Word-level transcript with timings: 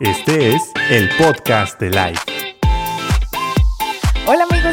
Este 0.00 0.56
es 0.56 0.72
el 0.90 1.08
podcast 1.10 1.80
de 1.80 1.90
Life. 1.90 2.33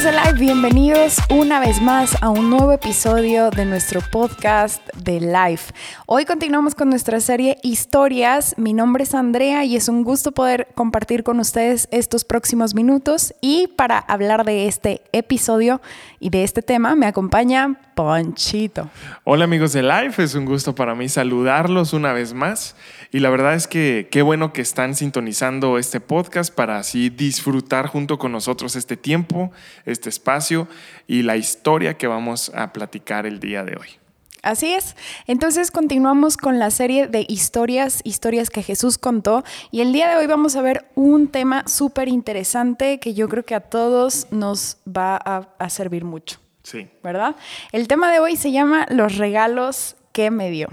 De 0.04 0.12
Life, 0.12 0.34
bienvenidos 0.34 1.18
una 1.30 1.60
vez 1.60 1.80
más 1.80 2.18
a 2.24 2.30
un 2.30 2.50
nuevo 2.50 2.72
episodio 2.72 3.52
de 3.52 3.66
nuestro 3.66 4.02
podcast 4.02 4.82
de 4.96 5.20
Life. 5.20 5.72
Hoy 6.08 6.26
continuamos 6.26 6.74
con 6.74 6.90
nuestra 6.90 7.20
serie 7.20 7.58
Historias. 7.62 8.56
Mi 8.58 8.74
nombre 8.74 9.04
es 9.04 9.14
Andrea 9.14 9.64
y 9.64 9.76
es 9.76 9.90
un 9.90 10.04
gusto 10.04 10.32
poder 10.32 10.70
compartir 10.74 11.24
con 11.24 11.40
ustedes 11.40 11.88
estos 11.92 12.26
próximos 12.26 12.74
minutos. 12.74 13.36
Y 13.42 13.68
para 13.68 14.00
hablar 14.00 14.44
de 14.44 14.66
este 14.66 15.04
episodio 15.12 15.82
y 16.20 16.32
de 16.32 16.46
este 16.46 16.64
tema 16.64 16.96
me 16.96 17.06
acompaña 17.06 17.80
Ponchito. 17.94 18.90
Hola 19.24 19.44
amigos 19.44 19.74
de 19.74 19.84
Life, 19.84 20.24
es 20.24 20.34
un 20.34 20.46
gusto 20.46 20.74
para 20.74 20.96
mí 20.96 21.10
saludarlos 21.10 21.94
una 21.94 22.12
vez 22.12 22.34
más. 22.34 22.76
Y 23.12 23.20
la 23.20 23.30
verdad 23.30 23.56
es 23.56 23.68
que 23.68 24.08
qué 24.10 24.22
bueno 24.22 24.54
que 24.54 24.62
están 24.62 24.96
sintonizando 24.96 25.78
este 25.78 26.00
podcast 26.00 26.54
para 26.54 26.78
así 26.78 27.10
disfrutar 27.10 27.88
junto 27.88 28.18
con 28.18 28.32
nosotros 28.32 28.78
este 28.78 28.96
tiempo, 28.96 29.52
este 29.92 30.10
espacio 30.10 30.68
y 31.08 31.24
la 31.24 31.38
historia 31.38 31.98
que 31.98 32.08
vamos 32.08 32.52
a 32.56 32.74
platicar 32.74 33.26
el 33.26 33.40
día 33.40 33.64
de 33.64 33.76
hoy. 33.76 34.02
Así 34.42 34.74
es. 34.74 34.96
Entonces 35.28 35.70
continuamos 35.70 36.36
con 36.36 36.58
la 36.58 36.72
serie 36.72 37.08
de 37.08 37.26
historias, 37.30 38.02
historias 38.04 38.50
que 38.50 38.64
Jesús 38.64 38.98
contó. 38.98 39.44
Y 39.70 39.82
el 39.82 39.94
día 39.94 40.10
de 40.10 40.16
hoy 40.16 40.26
vamos 40.26 40.56
a 40.56 40.62
ver 40.62 40.86
un 40.96 41.28
tema 41.28 41.64
súper 41.68 42.08
interesante 42.08 43.00
que 43.00 43.14
yo 43.14 43.30
creo 43.30 43.44
que 43.44 43.54
a 43.54 43.60
todos 43.60 44.28
nos 44.32 44.78
va 44.88 45.16
a, 45.24 45.50
a, 45.60 45.70
servir 45.70 46.06
mucho. 46.06 46.40
Sí. 46.64 46.88
¿Verdad? 47.04 47.36
El 47.72 47.88
tema 47.88 48.12
de 48.12 48.20
hoy 48.20 48.36
se 48.36 48.52
llama 48.52 48.88
Los 48.90 49.18
regalos 49.18 49.96
que 50.12 50.32
me 50.32 50.50
dio. 50.50 50.70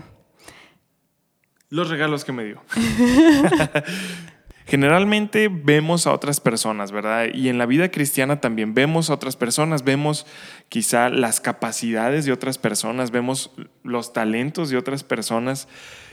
Los 1.68 1.90
regalos 1.90 2.24
que 2.24 2.32
me 2.32 2.44
dio. 2.44 2.62
Generalmente 4.68 5.48
vemos 5.48 6.06
a 6.06 6.12
otras 6.12 6.40
personas, 6.40 6.92
¿verdad? 6.92 7.28
Y 7.32 7.48
en 7.48 7.56
la 7.56 7.64
vida 7.64 7.90
cristiana 7.90 8.42
también 8.42 8.74
vemos 8.74 9.08
a 9.08 9.14
otras 9.14 9.34
personas, 9.34 9.82
vemos 9.82 10.26
quizá 10.68 11.08
las 11.08 11.40
capacidades 11.40 12.26
de 12.26 12.32
otras 12.32 12.58
personas, 12.58 13.10
vemos 13.10 13.50
los 13.82 14.12
talentos 14.12 14.68
de 14.68 14.76
otras 14.76 15.04
personas 15.04 15.68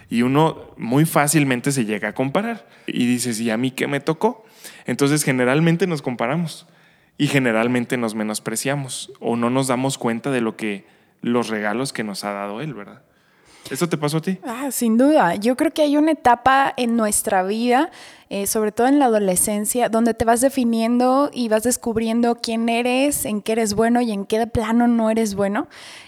y 0.10 0.22
uno 0.22 0.72
muy 0.78 1.04
fácilmente 1.04 1.74
se 1.74 1.84
llega 1.84 2.08
a 2.08 2.14
comparar 2.14 2.66
y 2.88 3.06
dices, 3.06 3.42
¿y 3.42 3.50
a 3.50 3.58
mí 3.58 3.72
qué 3.72 3.88
me 3.88 4.00
tocó? 4.00 4.46
Entonces 4.86 5.26
generalmente 5.26 5.86
nos 5.86 6.02
comparamos 6.02 6.66
y 7.18 7.28
generalmente 7.28 7.98
nos 7.98 8.16
menospreciamos 8.16 9.12
o 9.20 9.36
no 9.36 9.50
nos 9.50 9.68
damos 9.68 9.98
cuenta 9.98 10.32
de 10.32 10.40
lo 10.40 10.56
que 10.56 10.88
los 11.20 11.50
regalos 11.50 11.92
que 11.92 12.06
nos 12.06 12.24
ha 12.24 12.32
dado 12.32 12.62
él, 12.62 12.74
¿verdad? 12.74 13.02
¿Eso 13.72 13.90
te 13.90 13.98
pasó 13.98 14.18
a 14.18 14.22
ti? 14.22 14.38
Ah, 14.46 14.70
sin 14.72 14.98
duda. 14.98 15.36
Yo 15.36 15.56
creo 15.56 15.74
que 15.74 15.82
hay 15.82 15.98
una 15.98 16.12
etapa 16.12 16.74
en 16.78 16.96
nuestra 16.96 17.42
vida, 17.44 17.90
eh, 18.30 18.48
sobre 18.48 18.72
todo 18.72 18.88
en 18.88 18.98
la 19.00 19.06
adolescencia, 19.06 19.90
donde 19.90 20.14
te 20.14 20.26
vas 20.26 20.42
definiendo 20.42 21.30
y 21.34 21.48
vas 21.48 21.64
descubriendo 21.64 22.36
quién 22.36 22.70
eres, 22.70 23.26
en 23.26 23.42
qué 23.42 23.52
eres 23.52 23.76
bueno 23.76 24.02
y 24.02 24.12
en 24.12 24.26
qué 24.26 24.40
de 24.40 24.48
plano 24.48 24.88
no 24.88 25.10
eres 25.10 25.36
bueno. 25.36 25.68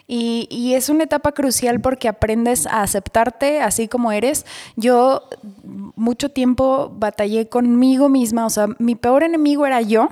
Y, 0.10 0.48
y, 0.50 0.74
es 0.74 0.88
una 0.88 1.04
etapa 1.04 1.34
crucial 1.34 1.82
porque 1.82 2.08
aprendes 2.08 2.66
a 2.66 2.82
aceptarte 2.82 3.60
así 3.62 3.90
como 3.90 4.14
eres. 4.14 4.46
Yo 4.78 5.24
mucho 5.98 6.30
tiempo 6.30 6.94
batallé 6.96 7.50
conmigo 7.50 8.08
misma, 8.08 8.46
o 8.46 8.50
sea, 8.50 8.68
mi 8.80 8.96
peor 8.96 9.24
enemigo 9.24 9.66
era 9.66 9.82
yo 9.82 10.08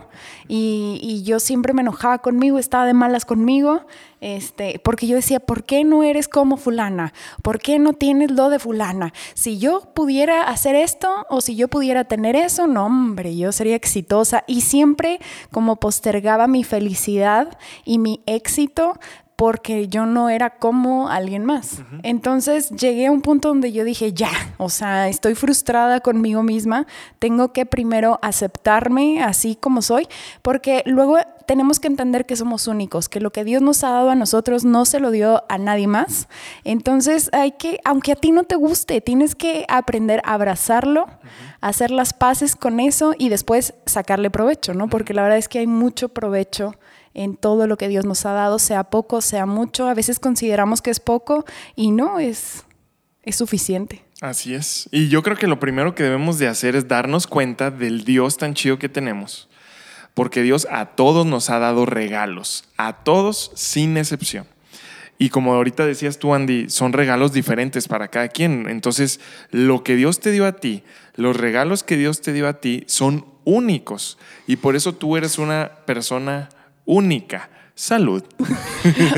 y, 0.50 1.00
y 1.02 1.24
yo 1.24 1.40
siempre 1.40 1.74
me 1.74 1.82
enojaba 1.82 2.18
conmigo, 2.18 2.60
estaba 2.60 2.86
de 2.86 2.94
malas 2.94 3.24
conmigo, 3.24 3.86
este, 4.26 4.80
porque 4.84 5.06
yo 5.06 5.16
decía, 5.16 5.40
¿por 5.40 5.64
qué 5.64 5.84
no 5.84 6.02
eres 6.02 6.28
como 6.28 6.58
fulana? 6.58 7.14
¿Por 7.44 7.60
qué 7.60 7.78
no 7.78 7.94
tienes 7.94 8.32
lo 8.32 8.50
de 8.50 8.58
fulana? 8.60 9.14
Si 9.36 9.60
yo 9.60 9.82
pudiera 9.94 10.42
hacer 10.50 10.76
esto 10.76 11.28
o 11.30 11.42
si 11.42 11.56
yo 11.56 11.68
pudiera 11.68 11.95
tener 12.04 12.36
eso, 12.36 12.68
no, 12.68 12.86
hombre, 12.86 13.36
yo 13.36 13.52
sería 13.52 13.76
exitosa. 13.76 14.44
Y 14.48 14.62
siempre 14.62 15.20
como 15.52 15.78
postergaba 15.78 16.48
mi 16.48 16.64
felicidad 16.64 17.58
y 17.86 17.98
mi 17.98 18.22
éxito 18.26 19.00
porque 19.36 19.88
yo 19.90 20.06
no 20.06 20.30
era 20.30 20.50
como 20.50 21.10
alguien 21.10 21.44
más. 21.44 21.84
Entonces 22.04 22.70
llegué 22.70 23.08
a 23.08 23.12
un 23.12 23.22
punto 23.22 23.50
donde 23.50 23.72
yo 23.72 23.84
dije, 23.84 24.14
ya, 24.14 24.32
o 24.58 24.70
sea, 24.70 25.10
estoy 25.10 25.36
frustrada 25.36 26.00
conmigo 26.00 26.42
misma, 26.42 26.88
tengo 27.20 27.52
que 27.52 27.66
primero 27.66 28.20
aceptarme 28.22 29.22
así 29.22 29.56
como 29.56 29.82
soy, 29.82 30.08
porque 30.42 30.84
luego 30.86 31.18
tenemos 31.46 31.80
que 31.80 31.88
entender 31.88 32.26
que 32.26 32.36
somos 32.36 32.68
únicos, 32.68 33.10
que 33.10 33.20
lo 33.20 33.32
que 33.32 33.44
Dios 33.44 33.62
nos 33.62 33.84
ha 33.84 33.90
dado 33.90 34.10
a 34.10 34.16
nosotros 34.16 34.64
no 34.64 34.86
se 34.86 35.00
lo 35.00 35.12
dio 35.12 35.44
a 35.50 35.58
nadie 35.58 35.88
más. 35.88 36.28
Entonces 36.64 37.30
hay 37.34 37.52
que, 37.52 37.80
aunque 37.84 38.14
a 38.14 38.16
ti 38.16 38.32
no 38.32 38.46
te 38.46 38.56
guste, 38.56 39.02
tienes 39.02 39.36
que 39.36 39.66
aprender 39.68 40.22
a 40.24 40.34
abrazarlo, 40.34 41.08
hacer 41.62 41.92
las 41.92 42.14
paces 42.14 42.56
con 42.56 42.80
eso 42.80 43.14
y 43.18 43.30
después 43.30 43.74
sacarle 43.86 44.30
provecho, 44.30 44.74
¿no? 44.74 44.88
Porque 44.88 45.14
la 45.14 45.24
verdad 45.24 45.38
es 45.38 45.50
que 45.50 45.60
hay 45.60 45.68
mucho 45.68 46.10
provecho 46.10 46.76
en 47.16 47.38
todo 47.38 47.66
lo 47.66 47.78
que 47.78 47.88
Dios 47.88 48.06
nos 48.06 48.26
ha 48.26 48.34
dado, 48.34 48.60
sea 48.60 48.84
poco, 48.86 49.22
sea 49.22 49.48
mucho. 49.48 49.88
A 49.88 49.96
veces 49.96 50.20
consideramos 50.20 50.82
que 50.82 50.92
es 50.92 51.00
poco 51.00 51.46
y 51.76 51.92
no, 51.92 52.20
es, 52.20 52.66
es 53.24 53.38
suficiente. 53.38 54.06
Así 54.22 54.54
es. 54.54 54.88
Y 54.92 55.08
yo 55.08 55.24
creo 55.24 55.38
que 55.38 55.48
lo 55.48 55.60
primero 55.60 55.96
que 55.96 56.04
debemos 56.04 56.38
de 56.38 56.48
hacer 56.48 56.76
es 56.76 56.88
darnos 56.88 57.26
cuenta 57.26 57.72
del 57.72 58.04
Dios 58.04 58.38
tan 58.38 58.54
chido 58.54 58.78
que 58.78 58.90
tenemos. 58.90 59.50
Porque 60.14 60.44
Dios 60.44 60.68
a 60.70 60.86
todos 60.86 61.26
nos 61.26 61.50
ha 61.50 61.60
dado 61.60 61.86
regalos, 61.86 62.66
a 62.78 63.04
todos 63.04 63.52
sin 63.56 63.98
excepción. 63.98 64.46
Y 65.18 65.30
como 65.30 65.54
ahorita 65.54 65.86
decías 65.86 66.20
tú, 66.20 66.34
Andy, 66.34 66.70
son 66.70 66.92
regalos 66.92 67.32
diferentes 67.32 67.88
para 67.88 68.10
cada 68.10 68.28
quien. 68.28 68.68
Entonces, 68.70 69.22
lo 69.52 69.84
que 69.84 69.96
Dios 69.96 70.20
te 70.20 70.32
dio 70.32 70.46
a 70.46 70.54
ti, 70.54 70.84
los 71.16 71.38
regalos 71.38 71.84
que 71.84 71.96
Dios 71.96 72.22
te 72.22 72.34
dio 72.34 72.48
a 72.48 72.60
ti 72.60 72.84
son 72.88 73.26
únicos. 73.46 74.18
Y 74.48 74.58
por 74.58 74.76
eso 74.76 74.94
tú 74.94 75.16
eres 75.16 75.38
una 75.38 75.72
persona 75.86 76.50
única. 76.86 77.50
Salud. 77.76 78.24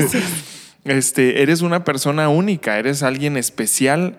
este, 0.84 1.42
eres 1.42 1.62
una 1.62 1.84
persona 1.84 2.28
única, 2.28 2.78
eres 2.78 3.02
alguien 3.02 3.36
especial 3.36 4.18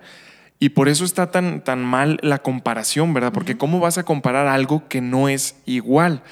y 0.58 0.70
por 0.70 0.88
eso 0.88 1.04
está 1.04 1.30
tan, 1.30 1.62
tan 1.62 1.82
mal 1.82 2.18
la 2.22 2.38
comparación, 2.38 3.14
¿verdad? 3.14 3.32
Porque 3.32 3.56
¿cómo 3.56 3.80
vas 3.80 3.98
a 3.98 4.04
comparar 4.04 4.46
algo 4.46 4.88
que 4.88 5.00
no 5.00 5.28
es 5.28 5.56
igual? 5.64 6.22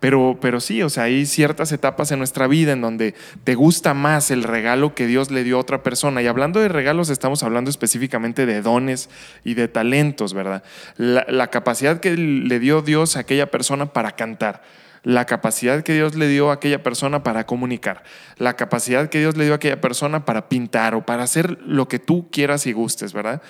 Pero, 0.00 0.38
pero 0.40 0.60
sí, 0.60 0.82
o 0.82 0.90
sea, 0.90 1.04
hay 1.04 1.24
ciertas 1.24 1.72
etapas 1.72 2.10
en 2.12 2.18
nuestra 2.18 2.48
vida 2.48 2.72
en 2.72 2.80
donde 2.80 3.14
te 3.44 3.54
gusta 3.54 3.94
más 3.94 4.30
el 4.30 4.42
regalo 4.42 4.94
que 4.94 5.06
Dios 5.06 5.30
le 5.30 5.42
dio 5.42 5.56
a 5.56 5.60
otra 5.60 5.82
persona. 5.82 6.20
Y 6.20 6.26
hablando 6.26 6.60
de 6.60 6.68
regalos, 6.68 7.08
estamos 7.08 7.42
hablando 7.44 7.70
específicamente 7.70 8.44
de 8.44 8.60
dones 8.60 9.08
y 9.44 9.54
de 9.54 9.68
talentos, 9.68 10.34
¿verdad? 10.34 10.64
La, 10.96 11.24
la 11.28 11.48
capacidad 11.48 12.00
que 12.00 12.16
le 12.16 12.58
dio 12.58 12.82
Dios 12.82 13.16
a 13.16 13.20
aquella 13.20 13.50
persona 13.50 13.86
para 13.92 14.12
cantar 14.12 14.62
la 15.06 15.24
capacidad 15.24 15.84
que 15.84 15.94
Dios 15.94 16.16
le 16.16 16.26
dio 16.26 16.50
a 16.50 16.54
aquella 16.54 16.82
persona 16.82 17.22
para 17.22 17.46
comunicar, 17.46 18.02
la 18.38 18.56
capacidad 18.56 19.08
que 19.08 19.20
Dios 19.20 19.36
le 19.36 19.44
dio 19.44 19.52
a 19.52 19.56
aquella 19.56 19.80
persona 19.80 20.24
para 20.24 20.48
pintar 20.48 20.96
o 20.96 21.06
para 21.06 21.22
hacer 21.22 21.60
lo 21.64 21.86
que 21.86 22.00
tú 22.00 22.28
quieras 22.32 22.66
y 22.66 22.72
gustes, 22.72 23.12
¿verdad? 23.12 23.40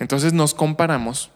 Entonces 0.00 0.32
nos 0.32 0.54
comparamos, 0.54 1.30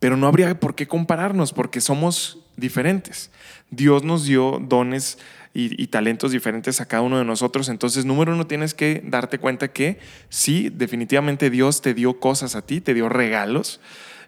pero 0.00 0.16
no 0.16 0.26
habría 0.26 0.58
por 0.58 0.74
qué 0.74 0.88
compararnos 0.88 1.52
porque 1.52 1.82
somos 1.82 2.38
diferentes. 2.56 3.30
Dios 3.68 4.02
nos 4.02 4.24
dio 4.24 4.58
dones 4.62 5.18
y, 5.52 5.86
talentos 5.88 6.32
diferentes 6.32 6.80
a 6.80 6.88
cada 6.88 7.02
uno 7.02 7.18
de 7.18 7.26
nosotros. 7.26 7.68
Entonces, 7.68 8.06
número 8.06 8.32
uno, 8.32 8.46
tienes 8.46 8.72
que 8.72 9.02
darte 9.04 9.38
cuenta 9.38 9.68
que 9.68 9.98
sí, 10.30 10.70
definitivamente 10.70 11.50
Dios 11.50 11.82
te 11.82 11.92
dio 11.92 12.18
cosas 12.18 12.56
a 12.56 12.62
ti, 12.62 12.80
te 12.80 12.94
dio 12.94 13.10
regalos. 13.10 13.78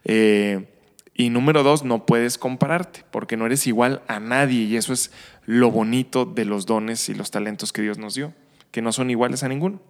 Eh, 0.05 0.67
y 1.19 1.31
número 1.31 1.65
dos, 1.65 1.83
no 1.83 2.07
puedes 2.07 2.39
compararte 2.39 3.05
porque 3.11 3.37
no 3.37 3.45
eres 3.45 3.67
igual 3.67 4.03
a 4.07 4.21
nadie 4.21 4.63
y 4.63 4.77
eso 4.77 4.93
es 4.93 5.11
lo 5.47 5.69
bonito 5.73 6.25
de 6.25 6.45
los 6.45 6.65
dones 6.65 7.09
y 7.09 7.15
los 7.15 7.33
talentos 7.33 7.73
que 7.73 7.83
Dios 7.83 7.99
nos 7.99 8.15
dio, 8.15 8.33
que 8.71 8.83
no 8.83 8.93
son 8.93 9.11
iguales 9.11 9.43
a 9.43 9.49
ninguno. 9.49 9.83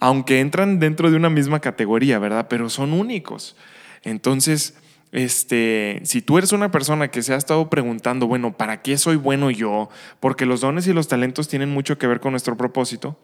Aunque 0.00 0.40
entran 0.40 0.78
dentro 0.78 1.10
de 1.10 1.16
una 1.16 1.30
misma 1.30 1.60
categoría, 1.60 2.18
¿verdad? 2.18 2.48
Pero 2.50 2.68
son 2.68 2.92
únicos. 2.92 3.56
Entonces, 4.02 4.76
este, 5.10 6.02
si 6.04 6.20
tú 6.20 6.36
eres 6.36 6.52
una 6.52 6.70
persona 6.70 7.08
que 7.08 7.22
se 7.22 7.32
ha 7.32 7.36
estado 7.36 7.70
preguntando, 7.70 8.26
bueno, 8.26 8.54
¿para 8.58 8.82
qué 8.82 8.98
soy 8.98 9.16
bueno 9.16 9.50
yo? 9.50 9.88
Porque 10.20 10.44
los 10.44 10.60
dones 10.60 10.86
y 10.86 10.92
los 10.92 11.08
talentos 11.08 11.48
tienen 11.48 11.70
mucho 11.70 11.96
que 11.96 12.06
ver 12.06 12.20
con 12.20 12.32
nuestro 12.32 12.58
propósito. 12.58 13.18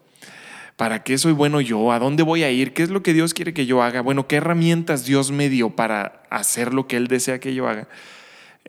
¿Para 0.75 1.03
qué 1.03 1.17
soy 1.17 1.33
bueno 1.33 1.61
yo? 1.61 1.91
¿A 1.91 1.99
dónde 1.99 2.23
voy 2.23 2.43
a 2.43 2.51
ir? 2.51 2.73
¿Qué 2.73 2.83
es 2.83 2.89
lo 2.89 3.03
que 3.03 3.13
Dios 3.13 3.33
quiere 3.33 3.53
que 3.53 3.65
yo 3.65 3.83
haga? 3.83 4.01
Bueno, 4.01 4.27
¿qué 4.27 4.37
herramientas 4.37 5.05
Dios 5.05 5.31
me 5.31 5.49
dio 5.49 5.71
para 5.75 6.23
hacer 6.29 6.73
lo 6.73 6.87
que 6.87 6.97
Él 6.97 7.07
desea 7.07 7.39
que 7.39 7.53
yo 7.53 7.67
haga? 7.67 7.87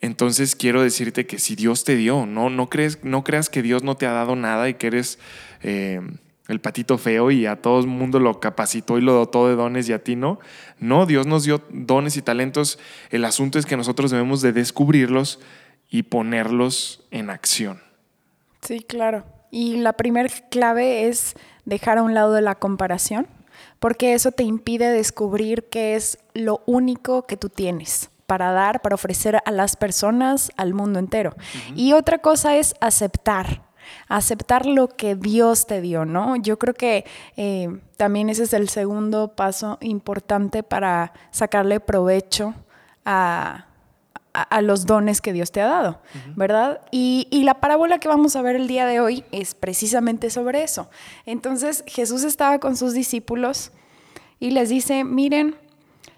Entonces 0.01 0.57
quiero 0.57 0.83
decirte 0.83 1.27
que 1.27 1.39
si 1.39 1.55
Dios 1.55 1.85
te 1.85 1.97
dio, 1.97 2.27
no, 2.27 2.51
no, 2.51 2.69
crees, 2.69 3.05
no 3.05 3.23
creas 3.25 3.49
que 3.49 3.63
Dios 3.63 3.83
no 3.83 3.97
te 3.97 4.07
ha 4.07 4.13
dado 4.13 4.37
nada 4.37 4.69
y 4.69 4.75
que 4.75 4.89
eres 4.89 5.19
eh, 5.63 6.01
el 6.49 6.61
patito 6.61 6.99
feo 6.99 7.31
y 7.31 7.47
a 7.47 7.57
todo 7.57 7.81
el 7.81 7.87
mundo 7.87 8.19
lo 8.19 8.41
capacitó 8.41 8.99
y 8.99 9.01
lo 9.01 9.13
dotó 9.13 9.49
de 9.49 9.55
dones 9.55 9.89
y 9.89 9.93
a 9.93 10.03
ti 10.03 10.17
no. 10.17 10.41
No, 10.81 11.07
Dios 11.07 11.27
nos 11.27 11.45
dio 11.45 11.63
dones 11.71 12.17
y 12.17 12.23
talentos. 12.23 12.79
El 13.11 13.25
asunto 13.25 13.59
es 13.59 13.67
que 13.67 13.77
nosotros 13.77 14.11
debemos 14.11 14.43
de 14.43 14.53
descubrirlos 14.53 15.39
y 15.89 16.03
ponerlos 16.05 17.05
en 17.11 17.31
acción. 17.31 17.81
Sí, 18.61 18.81
claro. 18.81 19.25
Y 19.51 19.77
la 19.77 19.93
primera 19.93 20.29
clave 20.51 21.09
es 21.09 21.35
dejar 21.65 21.99
a 21.99 22.03
un 22.03 22.15
lado 22.15 22.33
de 22.33 22.43
la 22.43 22.55
comparación, 22.55 23.27
porque 23.79 24.15
eso 24.15 24.33
te 24.33 24.45
impide 24.45 24.91
descubrir 24.91 25.69
qué 25.69 25.95
es 25.95 26.19
lo 26.35 26.63
único 26.67 27.23
que 27.23 27.37
tú 27.37 27.49
tienes 27.49 28.11
para 28.27 28.53
dar, 28.53 28.81
para 28.81 28.95
ofrecer 28.95 29.41
a 29.45 29.51
las 29.51 29.77
personas, 29.77 30.51
al 30.57 30.75
mundo 30.75 30.99
entero. 30.99 31.35
Y 31.75 31.93
otra 31.93 32.19
cosa 32.19 32.57
es 32.57 32.75
aceptar 32.81 33.63
aceptar 34.09 34.67
lo 34.67 34.89
que 34.89 35.17
Dios 35.17 35.67
te 35.67 35.81
dio, 35.81 36.05
¿no? 36.05 36.37
Yo 36.37 36.59
creo 36.59 36.75
que 36.75 37.05
eh, 37.37 37.69
también 37.97 38.29
ese 38.29 38.45
es 38.45 38.53
el 38.53 38.69
segundo 38.69 39.35
paso 39.35 39.79
importante 39.81 40.63
para 40.63 41.13
sacarle 41.31 41.81
provecho 41.81 42.55
a, 43.05 43.67
los 44.63 44.87
dones 44.87 45.21
que 45.21 45.33
Dios 45.33 45.53
te 45.53 45.61
ha 45.61 45.67
dado, 45.67 46.01
¿verdad? 46.37 46.81
Y, 46.91 47.29
y, 47.31 47.45
la 47.45 47.61
parábola 47.61 47.99
que 47.99 48.09
vamos 48.09 48.37
a 48.37 48.43
ver 48.43 48.57
el 48.57 48.67
día 48.67 48.87
de 48.87 49.01
hoy 49.01 49.25
es 49.31 49.55
precisamente 49.55 50.31
sobre 50.31 50.63
eso. 50.63 50.89
Entonces 51.27 51.85
Jesús 51.87 52.25
estaba 52.25 52.59
con 52.59 52.77
sus 52.77 52.95
discípulos 52.95 53.73
y 54.41 54.51
les 54.51 54.69
dice, 54.69 55.05
miren, 55.05 55.57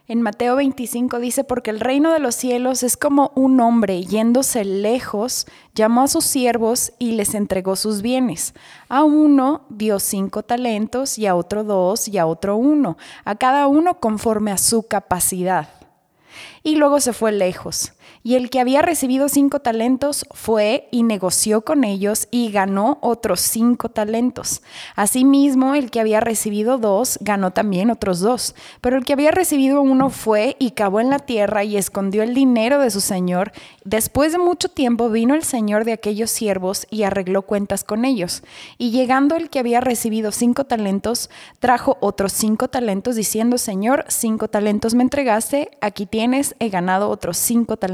en 0.07 0.21
Mateo 0.21 0.57
25 0.57 1.19
dice, 1.19 1.45
porque 1.45 1.71
el 1.71 1.81
reino 1.81 2.13
de 2.13 2.19
los 2.19 2.35
cielos 2.35 2.83
es 2.83 2.99
como 2.99 3.33
un 3.35 3.59
hombre 3.61 4.03
yéndose 4.05 4.63
lejos, 4.63 5.47
llamó 5.75 6.03
a 6.03 6.09
sus 6.09 6.25
siervos 6.25 6.93
y 6.99 7.13
les 7.13 7.35
entregó 7.35 7.75
sus 7.75 8.03
bienes. 8.03 8.53
A 8.91 9.03
uno 9.03 9.63
dio 9.71 9.99
cinco 9.99 10.43
talentos 10.43 11.19
y 11.19 11.27
a 11.27 11.35
otro 11.35 11.65
dos 11.65 12.07
y 12.07 12.19
a 12.19 12.27
otro 12.27 12.57
uno, 12.57 12.99
a 13.25 13.37
cada 13.37 13.67
uno 13.67 13.99
conforme 13.99 14.53
a 14.53 14.59
su 14.59 14.87
capacidad. 14.87 15.71
Y 16.63 16.77
luego 16.77 17.01
se 17.01 17.15
fue 17.15 17.33
lejos. 17.33 17.94
Y 18.23 18.37
el 18.37 18.51
que 18.51 18.61
había 18.61 18.83
recibido 18.83 19.29
cinco 19.29 19.61
talentos 19.61 20.27
fue 20.33 20.89
y 20.91 21.03
negoció 21.03 21.63
con 21.63 21.85
ellos 21.85 22.29
y 22.31 22.51
ganó 22.51 22.99
otros 23.01 23.41
cinco 23.41 23.89
talentos. 23.89 24.63
Asimismo, 24.97 25.75
el 25.75 25.91
que 25.91 26.01
había 26.01 26.21
recibido 26.21 26.79
dos 26.79 27.19
ganó 27.21 27.53
también 27.53 27.91
otros 27.91 28.21
dos. 28.21 28.55
Pero 28.81 28.97
el 28.97 29.05
que 29.05 29.13
había 29.13 29.31
recibido 29.31 29.81
uno 29.81 30.11
fue 30.11 30.57
y 30.59 30.73
cavó 30.73 31.01
en 31.01 31.11
la 31.11 31.19
tierra 31.19 31.65
y 31.65 31.77
escondió 31.77 32.23
el 32.23 32.35
dinero 32.35 32.79
de 32.81 32.91
su 32.91 33.01
señor. 33.01 33.53
Después 33.85 34.33
de 34.33 34.39
mucho 34.39 34.69
tiempo 34.69 35.11
vino 35.11 35.35
el 35.35 35.45
señor 35.45 35.85
de 35.85 35.93
aquellos 35.93 36.31
siervos 36.31 36.87
y 36.91 37.03
arregló 37.03 37.43
cuentas 37.43 37.85
con 37.85 38.05
ellos. 38.05 38.43
Y 38.79 38.91
llegando 38.91 39.37
el 39.37 39.51
que 39.51 39.59
había 39.59 39.81
recibido 39.81 40.33
cinco 40.33 40.65
talentos, 40.65 41.31
trajo 41.59 41.99
otros 42.01 42.33
cinco 42.33 42.69
talentos 42.69 43.17
diciendo, 43.17 43.59
Señor, 43.59 44.05
cinco 44.09 44.49
talentos 44.49 44.95
me 44.95 45.03
entregaste, 45.03 45.71
aquí 45.81 46.07
tienes, 46.07 46.55
he 46.59 46.69
ganado 46.69 47.09
otros 47.09 47.37
cinco 47.37 47.77
talentos 47.77 47.94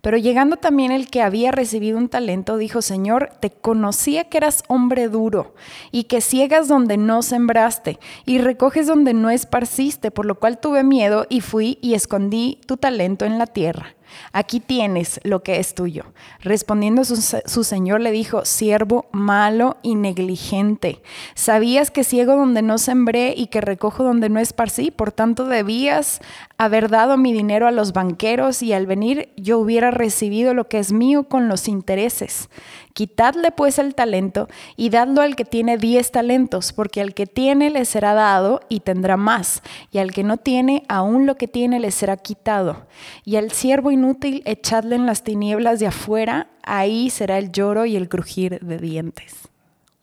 Pero 0.00 0.16
llegando 0.16 0.56
también 0.56 0.92
el 0.92 1.08
que 1.08 1.22
había 1.22 1.52
recibido 1.52 1.98
un 1.98 2.08
talento, 2.08 2.56
dijo, 2.56 2.82
Señor, 2.82 3.30
te 3.40 3.50
conocía 3.50 4.24
que 4.24 4.38
eras 4.38 4.64
hombre 4.68 5.08
duro 5.08 5.54
y 5.90 6.04
que 6.04 6.20
ciegas 6.20 6.68
donde 6.68 6.96
no 6.96 7.22
sembraste 7.22 7.98
y 8.24 8.38
recoges 8.38 8.86
donde 8.86 9.14
no 9.14 9.30
esparciste, 9.30 10.10
por 10.10 10.26
lo 10.26 10.36
cual 10.36 10.58
tuve 10.58 10.84
miedo 10.84 11.26
y 11.28 11.40
fui 11.40 11.78
y 11.80 11.94
escondí 11.94 12.60
tu 12.66 12.76
talento 12.76 13.24
en 13.24 13.38
la 13.38 13.46
tierra. 13.46 13.94
Aquí 14.32 14.60
tienes 14.60 15.20
lo 15.24 15.42
que 15.42 15.58
es 15.58 15.74
tuyo. 15.74 16.04
Respondiendo 16.40 17.04
su, 17.04 17.16
su, 17.16 17.64
señor 17.64 18.00
le 18.00 18.10
dijo, 18.10 18.44
siervo 18.44 19.08
malo 19.12 19.76
y 19.82 19.94
negligente. 19.94 21.02
Sabías 21.34 21.90
que 21.90 22.04
ciego 22.04 22.36
donde 22.36 22.62
no 22.62 22.78
sembré 22.78 23.34
y 23.36 23.46
que 23.46 23.60
recojo 23.60 24.02
donde 24.04 24.28
no 24.28 24.40
esparcí, 24.40 24.90
por 24.90 25.12
tanto 25.12 25.44
debías 25.44 26.20
haber 26.60 26.90
dado 26.90 27.16
mi 27.16 27.32
dinero 27.32 27.66
a 27.66 27.70
los 27.70 27.94
banqueros 27.94 28.62
y 28.62 28.74
al 28.74 28.86
venir 28.86 29.30
yo 29.34 29.58
hubiera 29.58 29.90
recibido 29.90 30.52
lo 30.52 30.68
que 30.68 30.78
es 30.78 30.92
mío 30.92 31.24
con 31.24 31.48
los 31.48 31.68
intereses. 31.68 32.50
Quitadle 32.92 33.50
pues 33.50 33.78
el 33.78 33.94
talento 33.94 34.46
y 34.76 34.90
dadlo 34.90 35.22
al 35.22 35.36
que 35.36 35.46
tiene 35.46 35.78
diez 35.78 36.12
talentos, 36.12 36.74
porque 36.74 37.00
al 37.00 37.14
que 37.14 37.26
tiene 37.26 37.70
le 37.70 37.86
será 37.86 38.12
dado 38.12 38.60
y 38.68 38.80
tendrá 38.80 39.16
más, 39.16 39.62
y 39.90 40.00
al 40.00 40.12
que 40.12 40.22
no 40.22 40.36
tiene, 40.36 40.82
aún 40.90 41.24
lo 41.24 41.36
que 41.36 41.48
tiene 41.48 41.80
le 41.80 41.90
será 41.90 42.18
quitado. 42.18 42.86
Y 43.24 43.36
al 43.36 43.52
siervo 43.52 43.90
inútil 43.90 44.42
echadle 44.44 44.96
en 44.96 45.06
las 45.06 45.24
tinieblas 45.24 45.80
de 45.80 45.86
afuera, 45.86 46.48
ahí 46.62 47.08
será 47.08 47.38
el 47.38 47.52
lloro 47.52 47.86
y 47.86 47.96
el 47.96 48.10
crujir 48.10 48.60
de 48.60 48.76
dientes. 48.76 49.48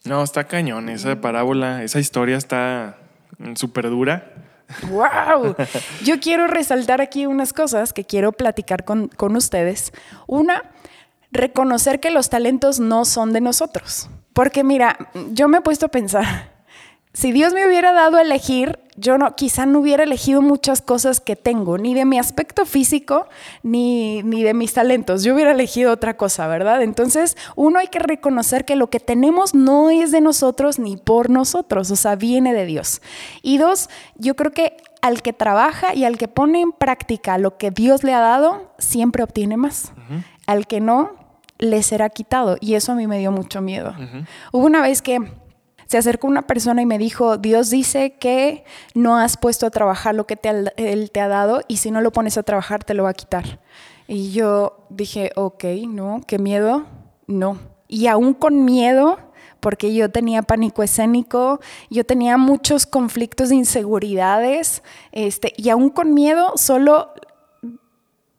No, 0.06 0.24
está 0.24 0.46
cañón 0.46 0.90
esa 0.90 1.22
parábola, 1.22 1.84
esa 1.84 2.00
historia 2.00 2.36
está 2.36 2.98
súper 3.54 3.92
dura. 3.92 4.47
¡Wow! 4.90 5.56
Yo 6.04 6.20
quiero 6.20 6.48
resaltar 6.48 7.02
aquí 7.02 7.26
unas 7.26 7.54
cosas 7.54 7.94
que 7.94 8.06
quiero 8.06 8.32
platicar 8.32 8.86
con, 8.86 9.08
con 9.08 9.36
ustedes. 9.36 9.94
Una, 10.28 10.64
reconocer 11.32 12.00
que 12.00 12.12
los 12.12 12.30
talentos 12.30 12.80
no 12.80 13.06
son 13.06 13.34
de 13.34 13.42
nosotros. 13.42 14.10
Porque 14.34 14.64
mira, 14.64 14.98
yo 15.32 15.48
me 15.48 15.58
he 15.58 15.62
puesto 15.62 15.88
a 15.88 15.90
pensar, 15.90 16.57
si 17.18 17.32
Dios 17.32 17.52
me 17.56 17.66
hubiera 17.66 17.94
dado 17.94 18.18
a 18.18 18.22
elegir, 18.22 18.78
yo 18.96 19.18
no, 19.18 19.36
quizá 19.36 19.66
no 19.66 19.80
hubiera 19.80 20.04
elegido 20.04 20.44
muchas 20.44 20.84
cosas 20.84 21.20
que 21.20 21.36
tengo, 21.36 21.80
ni 21.80 21.96
de 21.96 22.06
mi 22.06 22.20
aspecto 22.20 22.64
físico, 22.64 23.26
ni, 23.64 24.22
ni 24.22 24.44
de 24.44 24.54
mis 24.54 24.76
talentos. 24.76 25.24
Yo 25.24 25.34
hubiera 25.34 25.50
elegido 25.50 25.92
otra 25.92 26.16
cosa, 26.16 26.46
¿verdad? 26.46 26.84
Entonces, 26.84 27.36
uno 27.56 27.80
hay 27.80 27.88
que 27.88 27.98
reconocer 27.98 28.66
que 28.66 28.76
lo 28.76 28.92
que 28.92 29.00
tenemos 29.00 29.56
no 29.56 29.90
es 29.90 30.12
de 30.12 30.22
nosotros 30.22 30.78
ni 30.78 30.96
por 30.96 31.32
nosotros, 31.32 31.90
o 31.90 31.96
sea, 31.96 32.16
viene 32.16 32.54
de 32.54 32.68
Dios. 32.68 33.02
Y 33.42 33.58
dos, 33.58 33.90
yo 34.18 34.36
creo 34.36 34.52
que 34.52 34.78
al 35.02 35.24
que 35.24 35.34
trabaja 35.34 35.96
y 35.96 36.06
al 36.06 36.20
que 36.20 36.28
pone 36.28 36.62
en 36.62 36.72
práctica 36.72 37.40
lo 37.40 37.58
que 37.58 37.72
Dios 37.72 38.04
le 38.04 38.14
ha 38.14 38.20
dado, 38.20 38.72
siempre 38.78 39.24
obtiene 39.24 39.58
más. 39.58 39.92
Al 40.46 40.68
que 40.68 40.82
no, 40.82 41.16
le 41.58 41.82
será 41.82 42.10
quitado. 42.10 42.58
Y 42.62 42.76
eso 42.76 42.92
a 42.92 42.96
mí 42.96 43.08
me 43.08 43.18
dio 43.18 43.32
mucho 43.32 43.60
miedo. 43.60 43.96
Hubo 44.52 44.68
una 44.68 44.84
vez 44.84 45.02
que 45.02 45.20
se 45.88 45.98
acercó 45.98 46.28
una 46.28 46.48
persona 46.48 46.82
y 46.82 46.86
me 46.86 46.98
dijo, 46.98 47.38
Dios 47.38 47.70
dice 47.70 48.12
que 48.12 48.64
no 48.94 49.18
has 49.18 49.38
puesto 49.38 49.66
a 49.66 49.72
trabajar 49.72 50.16
lo 50.16 50.28
que 50.28 50.38
Él 50.78 51.12
te 51.12 51.20
ha 51.22 51.28
dado 51.28 51.62
y 51.68 51.78
si 51.78 51.92
no 51.92 52.02
lo 52.02 52.12
pones 52.12 52.38
a 52.38 52.44
trabajar 52.44 52.84
te 52.84 52.94
lo 52.94 53.04
va 53.04 53.10
a 53.10 53.14
quitar. 53.14 53.60
Y 54.08 54.32
yo 54.32 54.86
dije, 54.90 55.32
ok, 55.36 55.64
no, 55.88 56.22
qué 56.26 56.40
miedo, 56.40 56.86
no. 57.28 57.60
Y 57.88 58.08
aún 58.08 58.34
con 58.34 58.64
miedo, 58.64 59.18
porque 59.60 59.94
yo 59.94 60.10
tenía 60.10 60.44
pánico 60.44 60.84
escénico, 60.84 61.60
yo 61.90 62.06
tenía 62.06 62.38
muchos 62.38 62.86
conflictos 62.86 63.50
de 63.50 63.56
inseguridades, 63.56 64.84
este, 65.12 65.54
y 65.58 65.70
aún 65.70 65.90
con 65.90 66.14
miedo 66.14 66.54
solo 66.56 67.12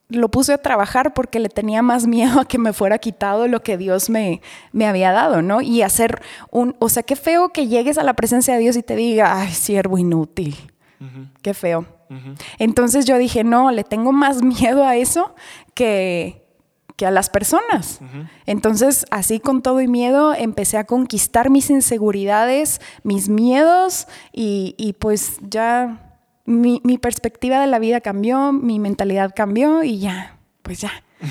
lo 0.09 0.31
puse 0.31 0.55
a 0.55 0.59
trabajar 0.59 1.13
porque 1.13 1.39
le 1.39 1.49
tenía 1.49 1.83
más 1.83 2.07
miedo 2.07 2.41
a 2.41 2.45
que 2.47 2.59
me 2.59 2.73
fuera 2.73 2.99
quitado 2.99 3.47
lo 3.47 3.63
que 3.63 3.77
Dios 3.77 4.09
me, 4.09 4.41
me 4.73 4.87
había 4.87 5.13
dado, 5.13 5.43
¿no? 5.43 5.61
Y 5.61 5.83
hacer 5.83 6.23
un, 6.51 6.77
o 6.79 6.89
sea, 6.89 7.03
qué 7.03 7.17
feo 7.17 7.51
que 7.51 7.69
llegues 7.69 7.99
a 7.99 8.03
la 8.03 8.15
presencia 8.15 8.55
de 8.55 8.61
Dios 8.61 8.77
y 8.77 8.83
te 8.83 8.97
diga, 8.97 9.41
ay, 9.41 9.53
siervo 9.53 9.99
inútil, 9.99 10.57
qué 11.43 11.55
feo. 11.55 11.87
Entonces 12.59 13.05
yo 13.05 13.19
dije, 13.19 13.45
no, 13.45 13.71
le 13.71 13.85
tengo 13.85 14.13
más 14.13 14.43
miedo 14.43 14.83
a 14.85 14.97
eso 14.97 15.35
que, 15.75 16.43
que 16.97 17.05
a 17.05 17.11
las 17.11 17.29
personas. 17.29 18.01
Entonces, 18.47 19.05
así 19.11 19.41
con 19.41 19.61
todo 19.61 19.83
y 19.83 19.89
miedo, 19.89 20.33
empecé 20.35 20.79
a 20.79 20.85
conquistar 20.85 21.51
mis 21.51 21.69
inseguridades, 21.69 22.81
mis 23.03 23.29
miedos 23.29 24.09
y, 24.33 24.75
y 24.79 24.95
pues 24.95 25.37
ya 25.43 26.08
mi, 26.49 26.99
perspectiva 26.99 27.61
de 27.61 27.67
la 27.67 27.79
vida 27.79 28.01
cambió, 28.01 28.53
mi 28.53 28.79
mentalidad 28.79 29.33
cambió 29.35 29.85
y 29.85 29.99
ya, 29.99 30.37
pues 30.63 30.81
ya. 30.81 30.93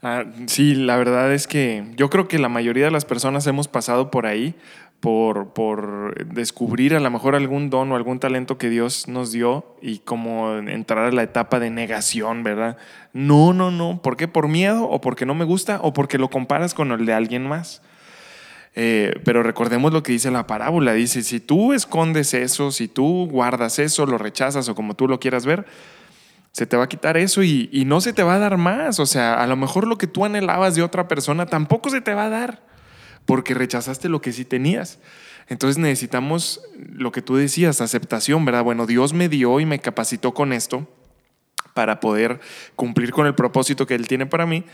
Ah, 0.00 0.22
sí, 0.46 0.76
la 0.76 0.96
verdad 0.96 1.34
es 1.34 1.48
que 1.48 1.84
yo 1.96 2.08
creo 2.08 2.28
que 2.28 2.38
la 2.38 2.48
mayoría 2.48 2.84
de 2.84 2.92
las 2.92 3.04
personas 3.04 3.44
hemos 3.48 3.66
pasado 3.66 4.12
por 4.12 4.26
ahí, 4.26 4.54
por, 5.00 5.52
por, 5.54 6.24
descubrir 6.32 6.94
a 6.94 7.00
lo 7.00 7.10
mejor 7.10 7.34
algún 7.34 7.68
don 7.68 7.90
o 7.90 7.96
algún 7.96 8.20
talento 8.20 8.58
que 8.58 8.70
Dios 8.70 9.08
nos 9.08 9.32
dio 9.32 9.74
y 9.82 9.98
como 9.98 10.54
entrar 10.54 11.06
a 11.06 11.10
la 11.10 11.24
etapa 11.24 11.58
de 11.58 11.70
negación, 11.70 12.44
¿verdad? 12.44 12.76
No, 13.12 13.52
no, 13.52 13.72
no. 13.72 14.00
¿Por 14.00 14.16
qué? 14.16 14.28
¿Por 14.28 14.46
miedo 14.46 14.88
o 14.88 15.00
porque 15.00 15.26
no 15.26 15.34
me 15.34 15.44
gusta 15.44 15.80
o 15.82 15.92
porque 15.92 16.16
lo 16.16 16.30
comparas 16.30 16.74
con 16.74 16.92
el 16.92 17.04
de 17.04 17.14
alguien 17.14 17.48
más? 17.48 17.82
Eh, 18.80 19.20
pero 19.24 19.42
recordemos 19.42 19.92
lo 19.92 20.04
que 20.04 20.12
dice 20.12 20.30
la 20.30 20.46
parábola. 20.46 20.92
Dice, 20.92 21.24
si 21.24 21.40
tú 21.40 21.72
escondes 21.72 22.32
eso, 22.32 22.70
si 22.70 22.86
tú 22.86 23.26
guardas 23.28 23.80
eso, 23.80 24.06
lo 24.06 24.18
rechazas 24.18 24.68
o 24.68 24.76
como 24.76 24.94
tú 24.94 25.08
lo 25.08 25.18
quieras 25.18 25.44
ver, 25.44 25.66
se 26.52 26.64
te 26.64 26.76
va 26.76 26.84
a 26.84 26.88
quitar 26.88 27.16
eso 27.16 27.42
y, 27.42 27.68
y 27.72 27.84
no 27.84 28.00
se 28.00 28.12
te 28.12 28.22
va 28.22 28.36
a 28.36 28.38
dar 28.38 28.56
más. 28.56 29.00
O 29.00 29.06
sea, 29.06 29.42
a 29.42 29.48
lo 29.48 29.56
mejor 29.56 29.88
lo 29.88 29.98
que 29.98 30.06
tú 30.06 30.24
anhelabas 30.24 30.76
de 30.76 30.82
otra 30.82 31.08
persona 31.08 31.46
tampoco 31.46 31.90
se 31.90 32.00
te 32.00 32.14
va 32.14 32.26
a 32.26 32.28
dar 32.28 32.62
porque 33.26 33.52
rechazaste 33.52 34.08
lo 34.08 34.20
que 34.20 34.32
sí 34.32 34.44
tenías. 34.44 35.00
Entonces 35.48 35.78
necesitamos 35.78 36.60
lo 36.76 37.10
que 37.10 37.20
tú 37.20 37.34
decías, 37.34 37.80
aceptación, 37.80 38.44
¿verdad? 38.44 38.62
Bueno, 38.62 38.86
Dios 38.86 39.12
me 39.12 39.28
dio 39.28 39.58
y 39.58 39.66
me 39.66 39.80
capacitó 39.80 40.34
con 40.34 40.52
esto 40.52 40.86
para 41.74 41.98
poder 41.98 42.38
cumplir 42.76 43.10
con 43.10 43.26
el 43.26 43.34
propósito 43.34 43.88
que 43.88 43.96
Él 43.96 44.06
tiene 44.06 44.26
para 44.26 44.46
mí 44.46 44.64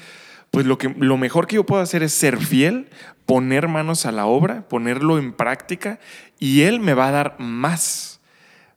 pues 0.54 0.66
lo, 0.66 0.78
que, 0.78 0.88
lo 0.98 1.16
mejor 1.16 1.46
que 1.46 1.56
yo 1.56 1.66
puedo 1.66 1.82
hacer 1.82 2.02
es 2.02 2.12
ser 2.12 2.38
fiel, 2.38 2.88
poner 3.26 3.68
manos 3.68 4.06
a 4.06 4.12
la 4.12 4.26
obra, 4.26 4.68
ponerlo 4.68 5.18
en 5.18 5.32
práctica 5.32 5.98
y 6.38 6.62
Él 6.62 6.80
me 6.80 6.94
va 6.94 7.08
a 7.08 7.10
dar 7.10 7.36
más 7.38 8.20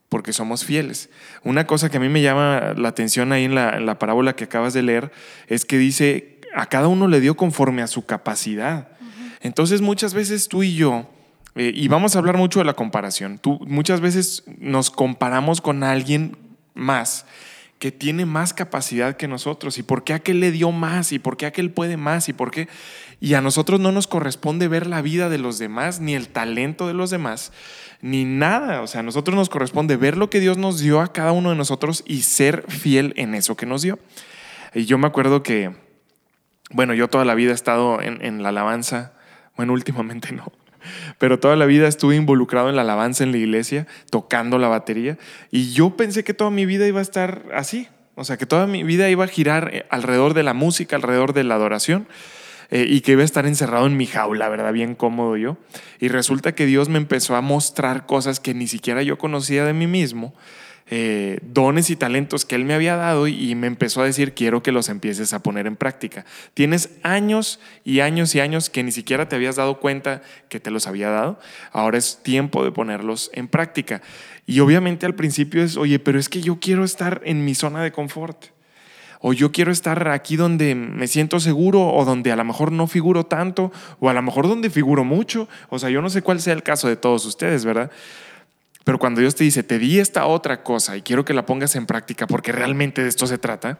porque 0.10 0.34
somos 0.34 0.66
fieles. 0.66 1.10
Una 1.44 1.68
cosa 1.68 1.90
que 1.90 1.98
a 1.98 2.00
mí 2.00 2.10
me 2.10 2.22
llama 2.22 2.74
la 2.76 2.90
atención 2.90 3.32
ahí 3.32 3.46
en 3.46 3.56
la, 3.56 4.00
parábola 4.00 4.36
que 4.36 4.46
acabas 4.46 4.74
de 4.74 4.82
leer 4.82 5.12
es 5.48 5.66
que 5.66 5.78
dice, 5.78 6.40
a 6.56 6.66
cada 6.66 6.88
uno 6.88 7.08
le 7.08 7.20
dio 7.20 7.38
conforme 7.38 7.82
a 7.82 7.88
su 7.88 8.06
capacidad. 8.06 8.90
Entonces 9.42 9.82
muchas 9.82 10.14
veces 10.14 10.48
tú 10.48 10.64
y 10.64 10.76
yo, 10.76 11.10
eh, 11.56 11.72
y 11.76 11.88
vamos 11.90 12.16
a 12.16 12.20
hablar 12.20 12.38
mucho 12.38 12.60
de 12.60 12.66
la 12.66 12.74
comparación, 12.74 13.38
tú, 13.38 13.60
muchas 13.68 14.02
veces 14.02 14.44
nos 14.58 14.90
comparamos 14.90 15.62
con 15.62 15.84
alguien 15.84 16.38
más 16.74 17.26
que 17.80 17.92
tiene 17.92 18.26
más 18.26 18.54
capacidad 18.54 19.18
que 19.18 19.28
nosotros 19.28 19.78
y 19.78 19.84
por 19.84 20.04
qué 20.04 20.14
aquel 20.14 20.40
le 20.40 20.52
dio 20.52 20.72
más 20.72 21.12
y 21.12 21.20
por 21.20 21.38
qué 21.38 21.46
aquel 21.46 21.72
puede 21.72 21.98
más 21.98 22.30
y 22.30 22.34
por 22.34 22.52
qué 22.52 22.68
y 23.20 23.34
a 23.34 23.42
nosotros 23.42 23.80
no 23.80 23.92
nos 23.92 24.08
corresponde 24.08 24.68
ver 24.68 24.88
la 24.88 25.02
vida 25.02 25.30
de 25.30 25.38
los 25.38 25.60
demás 25.60 26.00
ni 26.00 26.16
el 26.16 26.28
talento 26.28 26.88
de 26.88 26.94
los 26.94 27.10
demás 27.10 27.52
ni 28.02 28.26
nada, 28.26 28.82
o 28.82 28.88
sea, 28.88 29.00
a 29.00 29.04
nosotros 29.04 29.36
nos 29.36 29.50
corresponde 29.50 29.98
ver 29.98 30.18
lo 30.18 30.30
que 30.30 30.40
Dios 30.40 30.58
nos 30.58 30.80
dio 30.80 31.02
a 31.02 31.12
cada 31.12 31.32
uno 31.32 31.50
de 31.50 31.56
nosotros 31.56 32.04
y 32.06 32.22
ser 32.22 32.64
fiel 32.70 33.14
en 33.18 33.34
eso 33.34 33.58
que 33.58 33.66
nos 33.66 33.82
dio. 33.82 34.00
Y 34.74 34.86
yo 34.86 34.98
me 34.98 35.08
acuerdo 35.08 35.42
que, 35.42 35.76
bueno, 36.72 36.94
yo 36.94 37.08
toda 37.08 37.26
la 37.26 37.34
vida 37.34 37.52
he 37.52 37.56
estado 37.56 38.02
en, 38.02 38.24
en 38.24 38.44
la 38.44 38.50
alabanza, 38.50 39.14
bueno, 39.56 39.74
últimamente 39.78 40.32
no, 40.32 40.52
pero 41.18 41.40
toda 41.40 41.56
la 41.56 41.66
vida 41.66 41.88
estuve 41.88 42.16
involucrado 42.16 42.70
en 42.70 42.76
la 42.76 42.84
alabanza 42.84 43.24
en 43.24 43.32
la 43.32 43.38
iglesia, 43.38 43.88
tocando 44.10 44.58
la 44.58 44.68
batería, 44.68 45.18
y 45.52 45.72
yo 45.72 45.98
pensé 45.98 46.24
que 46.24 46.34
toda 46.34 46.52
mi 46.52 46.66
vida 46.66 46.88
iba 46.88 47.00
a 47.00 47.04
estar 47.04 47.44
así, 47.54 47.88
o 48.16 48.24
sea, 48.24 48.38
que 48.38 48.46
toda 48.46 48.68
mi 48.68 48.84
vida 48.84 49.10
iba 49.10 49.26
a 49.26 49.28
girar 49.28 49.70
eh, 49.74 49.86
alrededor 49.90 50.34
de 50.34 50.44
la 50.44 50.54
música, 50.54 50.96
alrededor 50.96 51.34
de 51.34 51.44
la 51.44 51.56
adoración. 51.56 52.08
Eh, 52.70 52.86
y 52.90 53.00
que 53.00 53.14
iba 53.14 53.22
a 53.22 53.26
estar 53.26 53.46
encerrado 53.46 53.86
en 53.86 53.96
mi 53.96 54.08
jaula, 54.08 54.50
¿verdad? 54.50 54.74
Bien 54.74 54.94
cómodo 54.94 55.38
yo. 55.38 55.56
Y 56.02 56.10
resulta 56.10 56.54
que 56.54 56.66
Dios 56.66 56.90
me 56.90 56.98
empezó 56.98 57.38
a 57.38 57.42
mostrar 57.42 58.06
cosas 58.06 58.42
que 58.42 58.54
ni 58.54 58.68
siquiera 58.68 59.04
yo 59.04 59.18
conocía 59.18 59.64
de 59.64 59.72
mí 59.72 59.88
mismo 59.88 60.34
eh, 60.90 61.40
dones 61.42 61.90
y 61.90 61.98
talentos 61.98 62.46
que 62.46 62.56
Él 62.56 62.64
me 62.64 62.74
había 62.74 62.96
dado 62.96 63.28
y 63.28 63.56
me 63.56 63.68
empezó 63.68 64.02
a 64.02 64.06
decir, 64.06 64.34
quiero 64.34 64.64
que 64.64 64.72
los 64.72 64.88
empieces 64.88 65.34
a 65.34 65.44
poner 65.44 65.68
en 65.68 65.76
práctica. 65.76 66.26
Tienes 66.54 66.92
años 67.04 67.60
y 67.84 68.00
años 68.00 68.34
y 68.36 68.40
años 68.40 68.70
que 68.70 68.84
ni 68.84 68.92
siquiera 68.92 69.28
te 69.28 69.36
habías 69.36 69.58
dado 69.58 69.80
cuenta 69.80 70.22
que 70.48 70.60
te 70.60 70.72
los 70.72 70.88
había 70.88 71.10
dado. 71.10 71.40
Ahora 71.72 71.98
es 71.98 72.20
tiempo 72.24 72.64
de 72.64 72.72
ponerlos 72.72 73.30
en 73.34 73.50
práctica. 73.50 74.02
Y 74.46 74.62
obviamente 74.62 75.06
al 75.06 75.16
principio 75.16 75.62
es, 75.62 75.76
oye, 75.76 76.00
pero 76.00 76.20
es 76.20 76.30
que 76.30 76.42
yo 76.42 76.60
quiero 76.60 76.86
estar 76.86 77.22
en 77.26 77.44
mi 77.44 77.54
zona 77.54 77.84
de 77.84 77.92
confort. 77.92 78.46
O 79.20 79.34
yo 79.34 79.52
quiero 79.52 79.72
estar 79.72 80.08
aquí 80.08 80.36
donde 80.36 80.76
me 80.76 81.08
siento 81.08 81.40
seguro 81.40 81.86
o 81.86 82.06
donde 82.06 82.32
a 82.32 82.36
lo 82.36 82.46
mejor 82.46 82.72
no 82.72 82.88
figuro 82.88 83.26
tanto 83.26 83.72
o 84.00 84.10
a 84.10 84.14
lo 84.14 84.22
mejor 84.22 84.48
donde 84.48 84.70
figuro 84.70 85.04
mucho. 85.04 85.50
O 85.70 85.80
sea, 85.80 85.90
yo 85.90 86.02
no 86.02 86.10
sé 86.10 86.22
cuál 86.22 86.40
sea 86.40 86.54
el 86.54 86.64
caso 86.64 86.88
de 86.88 86.96
todos 86.96 87.26
ustedes, 87.26 87.66
¿verdad? 87.66 87.92
Pero 88.88 89.00
cuando 89.00 89.20
Dios 89.20 89.36
te 89.36 89.44
dice, 89.44 89.64
te 89.64 89.80
di 89.80 90.00
esta 90.00 90.28
otra 90.28 90.64
cosa 90.64 90.96
y 90.96 91.02
quiero 91.02 91.26
que 91.26 91.34
la 91.34 91.46
pongas 91.46 91.76
en 91.76 91.86
práctica 91.86 92.26
porque 92.26 92.54
realmente 92.54 93.04
de 93.04 93.10
esto 93.10 93.28
se 93.28 93.38
trata, 93.38 93.80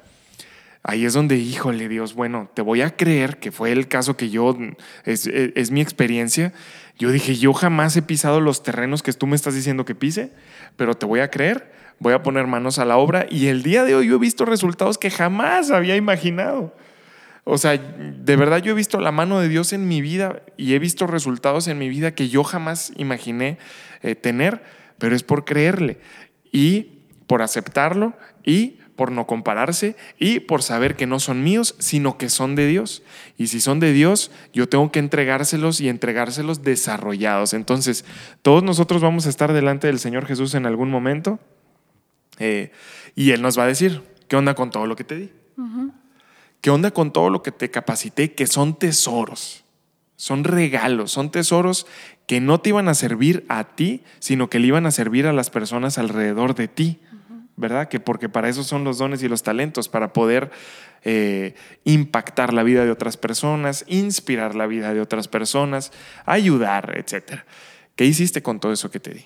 ahí 0.84 1.06
es 1.06 1.14
donde, 1.14 1.38
híjole 1.38 1.88
Dios, 1.88 2.14
bueno, 2.14 2.52
te 2.54 2.62
voy 2.62 2.82
a 2.82 2.94
creer 2.94 3.38
que 3.38 3.54
fue 3.54 3.72
el 3.72 3.88
caso 3.88 4.18
que 4.18 4.30
yo, 4.30 4.58
es, 5.06 5.72
mi 5.72 5.80
experiencia. 5.80 6.52
Yo 7.00 7.10
dije, 7.10 7.38
yo 7.38 7.54
jamás 7.54 7.96
he 7.96 8.02
pisado 8.02 8.42
los 8.42 8.64
terrenos 8.64 9.02
que 9.02 9.14
tú 9.14 9.28
me 9.28 9.38
estás 9.38 9.56
diciendo 9.56 9.86
que 9.86 9.96
pise, 9.96 10.34
pero 10.76 10.94
te 10.94 11.06
voy 11.06 11.22
a 11.22 11.32
creer, 11.32 11.72
voy 12.00 12.12
a 12.12 12.22
poner 12.22 12.46
manos 12.46 12.78
a 12.78 12.84
la 12.84 12.98
obra 12.98 13.28
y 13.30 13.48
el 13.48 13.64
día 13.64 13.86
de 13.86 13.96
hoy 13.96 14.08
yo 14.08 14.16
he 14.16 14.20
visto 14.20 14.44
resultados 14.44 14.98
que 14.98 15.10
jamás 15.10 15.72
había 15.72 15.96
imaginado. 15.96 16.76
O 17.46 17.58
sea, 17.58 17.78
de 17.78 18.36
verdad 18.36 18.58
yo 18.58 18.74
he 18.74 18.76
visto 18.76 19.00
la 19.00 19.14
mano 19.14 19.40
de 19.40 19.48
Dios 19.48 19.72
en 19.72 19.88
mi 19.88 20.02
vida 20.02 20.42
y 20.58 20.74
he 20.74 20.80
visto 20.80 21.08
resultados 21.08 21.70
en 21.70 21.78
mi 21.78 21.88
vida 21.88 22.14
que 22.14 22.28
yo 22.28 22.44
jamás 22.44 22.92
imaginé 22.98 23.58
eh, 24.04 24.16
tener 24.16 24.76
pero 24.98 25.16
es 25.16 25.24
por 25.24 25.46
creerle 25.46 26.00
y 26.52 27.00
por 27.28 27.42
aceptarlo 27.42 28.14
y 28.44 28.80
por 28.96 29.12
no 29.12 29.28
compararse 29.28 29.96
y 30.18 30.40
por 30.40 30.64
saber 30.64 30.96
que 30.96 31.06
no 31.06 31.20
son 31.20 31.44
míos, 31.44 31.76
sino 31.78 32.18
que 32.18 32.30
son 32.30 32.56
de 32.56 32.68
Dios. 32.68 33.04
Y 33.38 33.48
si 33.48 33.62
son 33.62 33.80
de 33.80 33.94
Dios, 33.94 34.32
yo 34.54 34.68
tengo 34.68 34.92
que 34.92 35.00
entregárselos 35.00 35.80
y 35.80 35.88
entregárselos 35.88 36.64
desarrollados. 36.64 37.54
Entonces, 37.54 38.06
todos 38.42 38.64
nosotros 38.64 39.02
vamos 39.02 39.28
a 39.28 39.30
estar 39.30 39.54
delante 39.54 39.88
del 39.88 40.00
Señor 40.00 40.26
Jesús 40.26 40.56
en 40.56 40.66
algún 40.66 40.90
momento 40.90 41.40
eh, 42.40 42.72
y 43.16 43.32
Él 43.32 43.42
nos 43.42 43.58
va 43.58 43.64
a 43.64 43.68
decir, 43.68 44.02
¿qué 44.28 44.36
onda 44.36 44.56
con 44.56 44.72
todo 44.72 44.88
lo 44.88 44.96
que 44.96 45.04
te 45.04 45.16
di? 45.16 45.32
¿Qué 46.62 46.72
onda 46.72 46.92
con 46.92 47.14
todo 47.14 47.30
lo 47.30 47.44
que 47.44 47.52
te 47.52 47.70
capacité? 47.70 48.34
Que 48.34 48.48
son 48.48 48.78
tesoros, 48.78 49.64
son 50.16 50.44
regalos, 50.44 51.12
son 51.12 51.32
tesoros 51.32 51.86
que 52.28 52.42
no 52.42 52.60
te 52.60 52.70
iban 52.70 52.90
a 52.90 52.94
servir 52.94 53.46
a 53.50 53.64
ti, 53.64 54.04
sino 54.20 54.50
que 54.50 54.60
le 54.60 54.68
iban 54.68 54.86
a 54.86 54.92
servir 54.92 55.26
a 55.26 55.34
las 55.34 55.50
personas 55.50 55.98
alrededor 55.98 56.54
de 56.54 56.68
ti, 56.68 57.00
¿verdad? 57.56 57.88
Que 57.88 58.00
porque 58.00 58.30
para 58.30 58.50
eso 58.50 58.64
son 58.64 58.84
los 58.84 58.98
dones 59.00 59.24
y 59.24 59.30
los 59.30 59.44
talentos, 59.44 59.90
para 59.90 60.14
poder 60.14 60.52
eh, 61.04 61.56
impactar 61.86 62.54
la 62.54 62.64
vida 62.64 62.84
de 62.84 62.92
otras 62.92 63.16
personas, 63.16 63.86
inspirar 63.88 64.56
la 64.56 64.68
vida 64.68 64.94
de 64.94 65.00
otras 65.00 65.30
personas, 65.30 65.94
ayudar, 66.26 66.98
etc. 66.98 67.44
¿Qué 67.96 68.06
hiciste 68.06 68.44
con 68.44 68.60
todo 68.60 68.74
eso 68.74 68.92
que 68.92 69.00
te 69.00 69.14
di? 69.14 69.26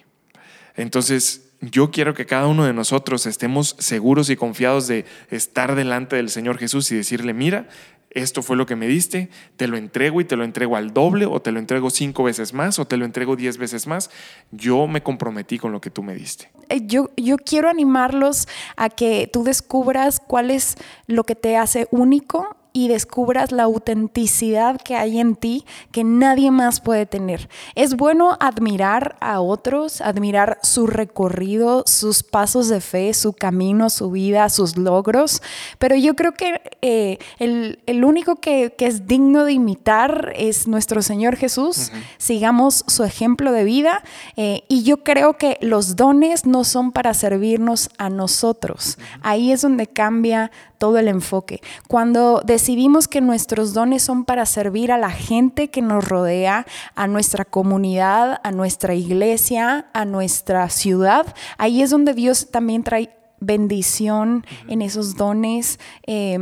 Entonces, 0.76 1.50
yo 1.60 1.92
quiero 1.92 2.14
que 2.14 2.28
cada 2.28 2.48
uno 2.48 2.66
de 2.66 2.74
nosotros 2.74 3.26
estemos 3.26 3.76
seguros 3.80 4.30
y 4.30 4.36
confiados 4.36 4.88
de 4.88 5.06
estar 5.32 5.76
delante 5.76 6.16
del 6.16 6.30
Señor 6.30 6.58
Jesús 6.60 6.92
y 6.92 6.96
decirle, 6.96 7.34
mira, 7.34 7.68
esto 8.14 8.44
fue 8.44 8.58
lo 8.58 8.66
que 8.66 8.76
me 8.76 8.88
diste, 8.88 9.30
te 9.56 9.68
lo 9.68 9.78
entrego 9.78 10.22
y 10.22 10.26
te 10.26 10.36
lo 10.36 10.44
entrego 10.44 10.76
al 10.76 10.94
doble 10.94 11.26
o 11.26 11.42
te 11.42 11.52
lo 11.52 11.60
entrego 11.60 11.90
cinco 11.90 12.24
veces 12.24 12.54
más 12.54 12.80
o 12.80 12.86
te 12.86 12.98
lo 12.98 13.06
entrego 13.06 13.36
diez 13.36 13.58
veces 13.58 13.88
más. 13.88 14.10
Yo 14.52 14.88
me 14.88 15.02
comprometí 15.02 15.58
con 15.58 15.72
lo 15.72 15.82
que 15.82 15.90
tú 15.90 16.04
me 16.04 16.14
diste. 16.14 16.52
Eh, 16.70 16.82
yo, 16.86 17.10
yo 17.18 17.38
quiero 17.38 17.70
animarlos 17.70 18.48
a 18.76 18.90
que 18.90 19.30
tú 19.32 19.44
descubras 19.44 20.20
cuál 20.20 20.52
es 20.52 20.78
lo 21.08 21.24
que 21.24 21.36
te 21.36 21.58
hace 21.58 21.88
único 21.92 22.58
y 22.74 22.88
descubras 22.88 23.52
la 23.52 23.64
autenticidad 23.64 24.80
que 24.80 24.96
hay 24.96 25.20
en 25.20 25.36
ti 25.36 25.66
que 25.92 26.04
nadie 26.04 26.52
más 26.52 26.80
puede 26.80 27.06
tener. 27.06 27.50
Es 27.76 27.96
bueno 27.96 28.38
admirar 28.40 29.16
a 29.20 29.42
otros, 29.42 30.02
admirar 30.02 30.60
su 30.64 30.88
recorrido, 30.88 31.84
sus 31.86 32.24
pasos 32.24 32.70
de 32.70 32.82
fe, 32.82 33.14
su 33.14 33.34
camino, 33.34 33.90
su 33.90 34.12
vida, 34.12 34.50
sus 34.50 34.78
logros, 34.78 35.42
pero 35.80 35.96
yo 35.96 36.16
creo 36.16 36.34
que 36.34 36.62
eh, 36.82 37.18
el, 37.40 38.04
único 38.04 38.38
que, 38.38 38.74
es 38.80 39.08
digno 39.08 39.46
de 39.46 39.54
imitar 39.54 40.34
es 40.36 40.68
nuestro 40.68 41.02
Señor 41.02 41.36
Jesús. 41.36 41.92
Sigamos 42.18 42.84
su 42.88 43.04
ejemplo 43.04 43.52
de 43.52 43.64
vida 43.64 44.04
eh, 44.36 44.64
y 44.68 44.84
yo 44.84 45.04
creo 45.04 45.38
que 45.38 45.58
los 45.62 45.96
dones 45.96 46.46
no 46.46 46.64
son 46.64 46.92
para 46.92 47.14
servirnos 47.14 47.90
a 47.98 48.10
nosotros. 48.10 48.98
Ahí 49.22 49.52
es 49.52 49.62
donde 49.62 49.88
cambia 49.88 50.52
todo 50.82 50.98
el 50.98 51.08
enfoque. 51.08 51.62
Cuando 51.88 52.42
decidimos 52.62 53.08
que 53.08 53.22
nuestros 53.22 53.74
dones 53.74 54.04
son 54.04 54.24
para 54.24 54.46
servir 54.46 54.92
a 54.92 55.00
la 55.00 55.10
gente 55.10 55.70
que 55.72 55.82
nos 55.82 56.08
rodea, 56.08 56.68
a 56.94 57.08
nuestra 57.08 57.44
comunidad, 57.44 58.40
a 58.44 58.52
nuestra 58.52 58.94
iglesia, 58.94 59.88
a 59.94 60.06
nuestra 60.06 60.70
ciudad, 60.70 61.26
ahí 61.58 61.82
es 61.82 61.90
donde 61.90 62.14
Dios 62.14 62.52
también 62.52 62.84
trae 62.84 63.10
bendición 63.40 64.46
en 64.68 64.84
esos 64.84 65.16
dones. 65.16 65.80
Eh, 66.06 66.38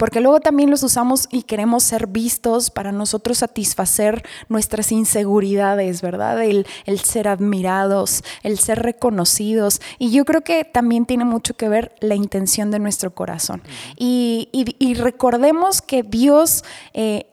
porque 0.00 0.22
luego 0.22 0.40
también 0.40 0.70
los 0.70 0.82
usamos 0.82 1.28
y 1.30 1.42
queremos 1.42 1.82
ser 1.84 2.06
vistos 2.06 2.70
para 2.70 2.90
nosotros 2.90 3.36
satisfacer 3.36 4.24
nuestras 4.48 4.92
inseguridades, 4.92 6.00
¿verdad? 6.00 6.42
El, 6.42 6.64
ser 7.04 7.28
admirados, 7.28 8.24
el 8.42 8.58
ser 8.58 8.78
reconocidos. 8.78 9.82
Y 9.98 10.10
yo 10.10 10.24
creo 10.24 10.40
que 10.40 10.64
también 10.64 11.04
tiene 11.04 11.26
mucho 11.26 11.52
que 11.52 11.68
ver 11.68 11.94
la 12.00 12.14
intención 12.14 12.70
de 12.70 12.78
nuestro 12.78 13.14
corazón. 13.14 13.62
Y, 13.94 14.48
recordemos 14.96 15.82
que 15.82 16.02
Dios 16.02 16.64
eh, 16.94 17.26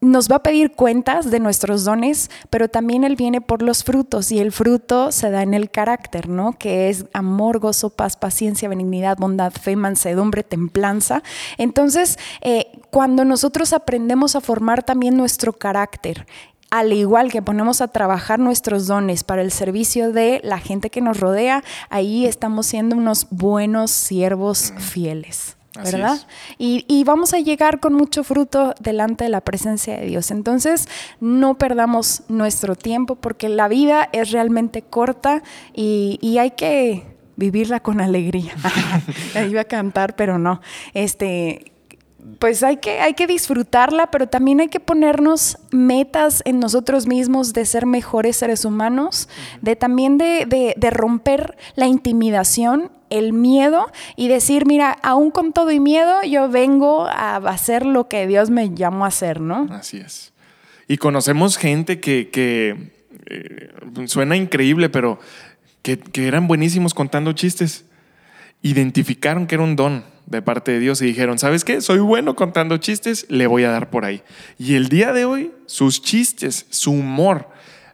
nos 0.00 0.30
va 0.30 0.36
a 0.36 0.42
pedir 0.42 0.72
cuentas 0.72 1.30
de 1.30 1.40
nuestros 1.40 1.84
dones, 1.84 2.30
pero 2.48 2.68
también 2.68 3.04
Él 3.04 3.16
viene 3.16 3.40
por 3.40 3.60
los 3.60 3.84
frutos 3.84 4.32
y 4.32 4.38
el 4.38 4.50
fruto 4.50 5.12
se 5.12 5.30
da 5.30 5.42
en 5.42 5.52
el 5.52 5.70
carácter, 5.70 6.28
¿no? 6.28 6.52
Que 6.52 6.88
es 6.88 7.04
amor, 7.12 7.58
gozo, 7.58 7.90
paz, 7.90 8.16
paciencia, 8.16 8.68
benignidad, 8.68 9.18
bondad, 9.18 9.52
fe, 9.52 9.76
mansedumbre, 9.76 10.42
templanza. 10.42 11.22
Entonces, 11.58 12.18
eh, 12.40 12.72
cuando 12.90 13.26
nosotros 13.26 13.74
aprendemos 13.74 14.36
a 14.36 14.40
formar 14.40 14.82
también 14.82 15.18
nuestro 15.18 15.52
carácter, 15.52 16.26
al 16.70 16.92
igual 16.92 17.30
que 17.30 17.42
ponemos 17.42 17.80
a 17.80 17.88
trabajar 17.88 18.38
nuestros 18.38 18.86
dones 18.86 19.24
para 19.24 19.42
el 19.42 19.50
servicio 19.50 20.12
de 20.12 20.40
la 20.42 20.58
gente 20.58 20.88
que 20.88 21.00
nos 21.02 21.20
rodea, 21.20 21.62
ahí 21.90 22.26
estamos 22.26 22.66
siendo 22.66 22.96
unos 22.96 23.26
buenos 23.30 23.90
siervos 23.90 24.72
fieles. 24.78 25.56
¿Verdad? 25.76 26.18
Y, 26.58 27.04
vamos 27.04 27.32
a 27.32 27.38
llegar 27.38 27.80
con 27.80 27.94
mucho 27.94 28.24
fruto 28.24 28.74
delante 28.80 29.24
de 29.24 29.30
la 29.30 29.40
presencia 29.40 29.96
de 29.96 30.06
Dios. 30.06 30.30
Entonces, 30.30 30.88
no 31.20 31.58
perdamos 31.58 32.22
nuestro 32.28 32.74
tiempo 32.74 33.16
porque 33.16 33.48
la 33.48 33.68
vida 33.68 34.08
es 34.12 34.30
realmente 34.30 34.82
corta 34.82 35.42
y, 35.74 36.38
hay 36.38 36.52
que 36.52 37.04
vivirla 37.36 37.80
con 37.80 38.00
alegría. 38.00 38.54
Iba 39.48 39.62
a 39.62 39.64
cantar, 39.64 40.16
pero 40.16 40.38
no. 40.38 40.60
Este, 40.94 41.72
pues 42.38 42.62
hay 42.62 42.78
que, 42.78 43.00
hay 43.00 43.14
que 43.14 43.26
disfrutarla, 43.26 44.10
pero 44.10 44.28
también 44.28 44.60
hay 44.60 44.68
que 44.68 44.80
ponernos 44.80 45.58
metas 45.70 46.42
en 46.44 46.60
nosotros 46.60 47.06
mismos 47.06 47.52
de 47.52 47.64
ser 47.66 47.86
mejores 47.86 48.36
seres 48.36 48.64
humanos, 48.64 49.28
de 49.60 49.76
también 49.76 50.18
de, 50.18 50.74
de, 50.76 50.90
romper 50.90 51.56
la 51.74 51.86
intimidación, 51.86 52.90
el 53.10 53.32
miedo 53.32 53.90
y 54.16 54.28
decir, 54.28 54.66
mira, 54.66 54.92
aún 55.02 55.30
con 55.30 55.52
todo 55.52 55.70
y 55.70 55.80
miedo, 55.80 56.22
yo 56.22 56.48
vengo 56.48 57.06
a 57.06 57.36
hacer 57.36 57.84
lo 57.84 58.08
que 58.08 58.26
Dios 58.26 58.50
me 58.50 58.74
llamó 58.74 59.04
a 59.04 59.08
hacer, 59.08 59.40
¿no? 59.40 59.68
Así 59.70 59.98
es. 59.98 60.32
Y 60.88 60.96
conocemos 60.96 61.56
gente 61.56 62.00
que, 62.00 62.30
que 62.30 62.90
eh, 63.26 63.70
suena 64.06 64.36
increíble, 64.36 64.88
pero 64.88 65.20
que, 65.82 65.98
que 65.98 66.26
eran 66.26 66.48
buenísimos 66.48 66.94
contando 66.94 67.32
chistes. 67.32 67.84
Identificaron 68.62 69.46
que 69.46 69.54
era 69.54 69.64
un 69.64 69.76
don 69.76 70.04
de 70.26 70.42
parte 70.42 70.72
de 70.72 70.80
Dios 70.80 71.02
y 71.02 71.06
dijeron, 71.06 71.38
¿sabes 71.38 71.64
qué? 71.64 71.80
Soy 71.80 71.98
bueno 71.98 72.36
contando 72.36 72.76
chistes, 72.78 73.26
le 73.28 73.46
voy 73.46 73.64
a 73.64 73.70
dar 73.70 73.90
por 73.90 74.04
ahí. 74.04 74.22
Y 74.58 74.74
el 74.74 74.88
día 74.88 75.12
de 75.12 75.24
hoy, 75.24 75.52
sus 75.66 76.02
chistes, 76.02 76.66
su 76.70 76.92
humor, 76.92 77.48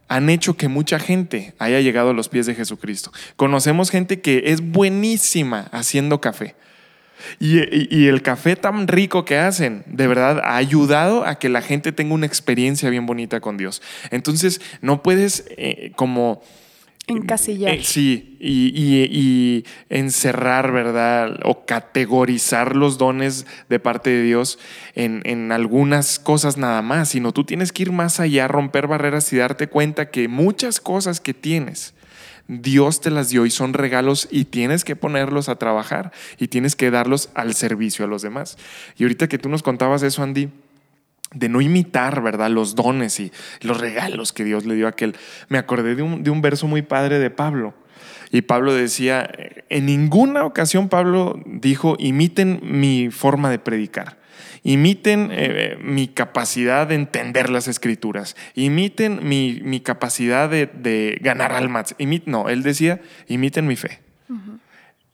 han 0.09 0.31
hecho 0.31 0.57
que 0.57 0.69
mucha 0.69 0.99
gente 0.99 1.55
haya 1.59 1.81
llegado 1.81 2.11
a 2.11 2.15
los 2.15 2.29
pies 2.29 2.47
de 2.47 2.55
Jesucristo. 2.55 3.13
Conocemos 3.37 3.91
gente 3.91 4.21
que 4.21 4.45
es 4.47 4.61
buenísima 4.61 5.69
haciendo 5.73 6.21
café. 6.21 6.55
Y, 7.41 8.07
el 8.07 8.23
café 8.23 8.57
tan 8.57 8.87
rico 8.89 9.25
que 9.25 9.39
hacen, 9.39 9.85
de 9.87 10.07
verdad, 10.07 10.41
ha 10.45 10.57
ayudado 10.57 11.25
a 11.25 11.39
que 11.39 11.49
la 11.49 11.63
gente 11.63 11.91
tenga 11.91 12.15
una 12.15 12.27
experiencia 12.27 12.91
bien 12.91 13.07
bonita 13.07 13.41
con 13.41 13.57
Dios. 13.57 13.83
Entonces, 14.11 14.61
no 14.83 15.03
puedes 15.03 15.45
eh, 15.57 15.93
como 15.97 16.43
Encasillar. 17.09 17.75
Eh, 17.75 17.85
sí, 17.85 18.37
y, 18.41 19.65
encerrar, 19.89 20.73
¿verdad? 20.73 21.39
O 21.45 21.65
categorizar 21.65 22.75
los 22.75 22.99
dones 22.99 23.47
de 23.69 23.79
parte 23.79 24.11
de 24.11 24.23
Dios 24.23 24.59
en, 24.95 25.23
en, 25.25 25.53
algunas 25.53 26.19
cosas 26.19 26.57
nada 26.57 26.83
más, 26.83 27.11
sino 27.11 27.33
tú 27.33 27.45
tienes 27.45 27.71
que 27.71 27.85
ir 27.85 27.93
más 27.93 28.19
allá, 28.19 28.49
romper 28.49 28.89
barreras 28.89 29.33
y 29.33 29.37
darte 29.37 29.69
cuenta 29.69 30.11
que 30.11 30.27
muchas 30.27 30.81
cosas 30.81 31.21
que 31.21 31.33
tienes, 31.33 31.95
Dios 32.49 33.01
te 33.01 33.11
las 33.11 33.29
dio 33.29 33.47
y 33.47 33.51
son 33.51 33.73
regalos 33.73 34.29
y 34.31 34.45
tienes 34.45 34.85
que 34.85 34.97
ponerlos 34.97 35.49
a 35.49 35.57
trabajar 35.57 36.13
y 36.39 36.49
tienes 36.49 36.77
que 36.77 36.91
darlos 36.91 37.31
al 37.35 37.55
servicio 37.55 38.05
a 38.05 38.09
los 38.09 38.23
demás. 38.23 38.57
Y 38.97 39.03
ahorita 39.03 39.29
que 39.29 39.39
tú 39.39 39.49
nos 39.49 39.63
contabas 39.63 40.03
eso, 40.03 40.23
Andy, 40.23 40.51
de 41.39 41.49
no 41.49 41.61
imitar, 41.61 42.23
¿verdad? 42.23 42.51
Los 42.51 42.75
dones 42.75 43.21
y 43.21 43.33
los 43.61 43.81
regalos 43.81 44.33
que 44.33 44.45
Dios 44.45 44.67
le 44.67 44.75
dio 44.75 44.87
a 44.87 44.91
aquel. 44.91 45.15
Me 45.49 45.59
acordé 45.59 45.95
de 45.95 46.03
un, 46.03 46.23
de 46.23 46.31
un 46.31 46.43
verso 46.43 46.67
muy 46.67 46.83
padre 46.83 47.19
de 47.19 47.31
Pablo. 47.31 47.75
Y 48.33 48.43
Pablo 48.43 48.75
decía, 48.75 49.31
en 49.69 49.87
ninguna 49.87 50.45
ocasión 50.45 50.89
Pablo 50.89 51.41
dijo, 51.47 51.97
imiten 51.99 52.61
mi 52.63 53.11
forma 53.11 53.51
de 53.51 53.59
predicar, 53.59 54.19
imiten 54.65 55.29
eh, 55.31 55.79
mi 55.81 56.09
capacidad 56.09 56.89
de 56.89 56.97
entender 56.97 57.51
las 57.51 57.69
escrituras, 57.69 58.37
imiten 58.55 59.21
mi, 59.23 59.61
mi 59.63 59.81
capacidad 59.81 60.51
de, 60.51 61.19
ganar 61.23 61.53
almas. 61.53 61.95
no, 62.27 62.49
él 62.49 62.63
decía, 62.63 63.01
imiten 63.29 63.67
mi 63.67 63.77
fe. 63.77 64.01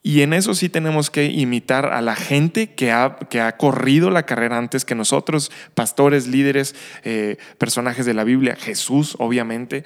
Y 0.02 0.22
en 0.22 0.32
eso 0.32 0.54
sí 0.54 0.68
tenemos 0.68 1.10
que 1.10 1.26
imitar 1.26 1.86
a 1.86 2.00
la 2.00 2.16
gente 2.16 2.74
que 2.74 2.90
ha, 2.90 3.18
que 3.30 3.40
ha 3.40 3.56
corrido 3.56 4.10
la 4.10 4.26
carrera 4.26 4.58
antes 4.58 4.84
que 4.84 4.96
nosotros, 4.96 5.52
pastores, 5.74 6.26
líderes, 6.26 6.74
eh, 7.04 7.36
personajes 7.58 8.04
de 8.04 8.14
la 8.14 8.24
Biblia, 8.24 8.56
Jesús, 8.56 9.14
obviamente. 9.20 9.84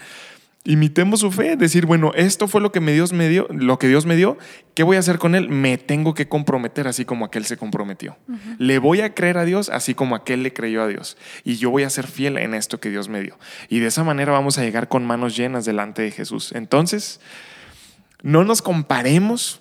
Imitemos 0.65 1.21
su 1.21 1.31
fe, 1.31 1.57
decir, 1.57 1.85
bueno, 1.85 2.13
esto 2.17 2.49
fue 2.49 2.63
lo 2.63 2.73
que, 2.73 2.81
Dios 2.81 3.13
me 3.13 3.29
dio, 3.29 3.47
lo 3.51 3.79
que 3.79 3.89
Dios 3.89 4.07
me 4.07 4.17
dio, 4.17 4.39
¿qué 4.75 4.83
voy 4.83 4.97
a 4.97 5.01
hacer 5.01 5.19
con 5.19 5.35
él? 5.35 5.51
Me 5.51 5.77
tengo 5.77 6.15
que 6.15 6.29
comprometer 6.29 6.89
así 6.89 7.05
como 7.05 7.27
aquel 7.27 7.45
se 7.45 7.59
comprometió. 7.59 8.17
Le 8.59 8.79
voy 8.79 9.03
a 9.03 9.15
creer 9.15 9.37
a 9.37 9.45
Dios 9.45 9.69
así 9.69 9.95
como 9.95 10.17
aquel 10.17 10.43
le 10.43 10.53
creyó 10.53 10.83
a 10.83 10.89
Dios. 10.89 11.19
Y 11.45 11.57
yo 11.57 11.71
voy 11.71 11.83
a 11.85 11.91
ser 11.91 12.07
fiel 12.07 12.39
en 12.39 12.55
esto 12.55 12.81
que 12.81 12.89
Dios 12.89 13.09
me 13.09 13.21
dio. 13.21 13.39
Y 13.69 13.81
de 13.81 13.89
esa 13.89 14.03
manera 14.03 14.33
vamos 14.33 14.59
a 14.59 14.63
llegar 14.63 14.89
con 14.89 15.07
manos 15.07 15.37
llenas 15.37 15.67
delante 15.67 16.03
de 16.03 16.11
Jesús. 16.11 16.53
Entonces, 16.53 17.21
no 18.23 18.43
nos 18.43 18.61
comparemos 18.61 19.61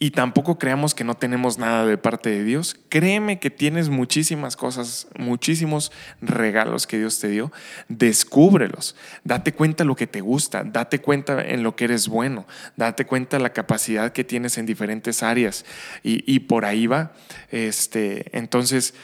y 0.00 0.12
tampoco 0.12 0.58
creamos 0.58 0.94
que 0.94 1.02
no 1.02 1.16
tenemos 1.16 1.58
nada 1.58 1.84
de 1.84 1.98
parte 1.98 2.30
de 2.30 2.44
Dios. 2.44 2.76
Créeme 2.88 3.40
que 3.40 3.50
tienes 3.50 3.88
muchísimas 3.88 4.56
cosas, 4.56 5.08
muchísimos 5.18 5.90
regalos 6.20 6.86
que 6.86 6.98
Dios 6.98 7.18
te 7.18 7.28
dio. 7.28 7.50
Descúbrelos. 7.88 8.94
Date 9.24 9.52
cuenta 9.52 9.82
lo 9.82 9.96
que 9.96 10.06
te 10.06 10.20
gusta. 10.20 10.62
Date 10.62 11.00
cuenta 11.00 11.44
en 11.44 11.64
lo 11.64 11.74
que 11.74 11.86
eres 11.86 12.06
bueno. 12.06 12.46
Date 12.76 13.06
cuenta 13.06 13.40
la 13.40 13.52
capacidad 13.52 14.12
que 14.12 14.22
tienes 14.22 14.56
en 14.56 14.66
diferentes 14.66 15.24
áreas. 15.24 15.64
Y, 16.04 16.38
por 16.40 16.64
ahí 16.64 16.86
va. 16.86 17.12
Este, 17.50 18.36
entonces, 18.38 18.94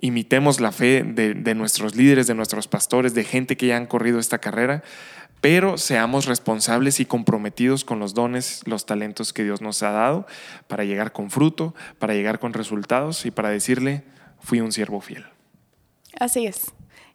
imitemos 0.00 0.60
la 0.60 0.70
fe 0.70 1.02
de, 1.04 1.34
de 1.34 1.54
nuestros 1.56 1.96
líderes, 1.96 2.28
de 2.28 2.34
nuestros 2.36 2.68
pastores, 2.68 3.14
de 3.14 3.24
gente 3.24 3.56
que 3.56 3.66
ya 3.66 3.76
han 3.76 3.86
corrido 3.86 4.20
esta 4.20 4.38
carrera 4.38 4.84
pero 5.42 5.76
seamos 5.76 6.26
responsables 6.26 7.00
y 7.00 7.04
comprometidos 7.04 7.84
con 7.84 7.98
los 7.98 8.14
dones, 8.14 8.62
los 8.64 8.86
talentos 8.86 9.32
que 9.32 9.42
Dios 9.42 9.60
nos 9.60 9.82
ha 9.82 9.90
dado 9.90 10.24
para 10.68 10.84
llegar 10.84 11.10
con 11.10 11.30
fruto, 11.30 11.74
para 11.98 12.14
llegar 12.14 12.38
con 12.38 12.52
resultados 12.52 13.26
y 13.26 13.32
para 13.32 13.50
decirle, 13.50 14.04
fui 14.38 14.60
un 14.60 14.70
siervo 14.70 15.00
fiel. 15.00 15.26
Así 16.20 16.46
es. 16.46 16.66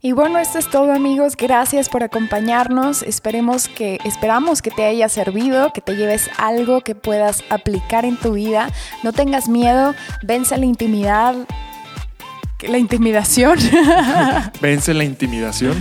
Y 0.02 0.12
bueno, 0.12 0.40
esto 0.40 0.60
es 0.60 0.70
todo 0.70 0.92
amigos, 0.92 1.38
gracias 1.38 1.88
por 1.88 2.04
acompañarnos. 2.04 3.02
Esperemos 3.02 3.70
que 3.70 3.98
esperamos 4.04 4.62
que 4.62 4.72
te 4.72 4.84
haya 4.84 5.08
servido, 5.08 5.72
que 5.72 5.80
te 5.82 5.96
lleves 5.96 6.30
algo 6.38 6.82
que 6.82 6.96
puedas 6.96 7.46
aplicar 7.50 8.04
en 8.04 8.18
tu 8.18 8.34
vida. 8.34 8.70
No 9.04 9.13
tengas 9.13 9.48
miedo, 9.48 9.96
vence 10.22 10.58
la 10.58 10.66
intimidad, 10.66 11.34
la 12.62 12.78
intimidación. 12.78 13.58
Vence 14.62 14.93
la 14.93 15.04
intimidación. 15.04 15.76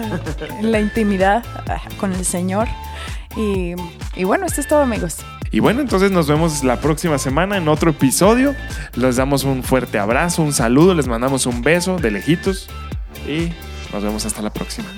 la 0.62 0.80
intimidad 0.80 1.44
ah, 1.68 1.80
con 1.98 2.12
el 2.12 2.24
Señor. 2.24 2.68
Y, 3.36 3.74
y, 4.16 4.24
bueno, 4.24 4.46
esto 4.46 4.60
es 4.60 4.66
todo, 4.66 4.80
amigos. 4.80 5.18
Y 5.50 5.60
bueno, 5.60 5.80
entonces 5.80 6.10
nos 6.10 6.28
vemos 6.28 6.64
la 6.64 6.80
próxima 6.80 7.18
semana 7.18 7.56
en 7.56 7.68
otro 7.68 7.90
episodio. 7.90 8.54
Les 8.94 9.16
damos 9.16 9.44
un 9.44 9.62
fuerte 9.62 9.98
abrazo, 9.98 10.42
un 10.42 10.52
saludo, 10.52 10.94
les 10.94 11.06
mandamos 11.06 11.46
un 11.46 11.62
beso 11.62 11.96
de 11.96 12.10
lejitos 12.10 12.68
y 13.26 13.52
nos 13.92 14.02
vemos 14.02 14.26
hasta 14.26 14.42
la 14.42 14.50
próxima. 14.50 14.88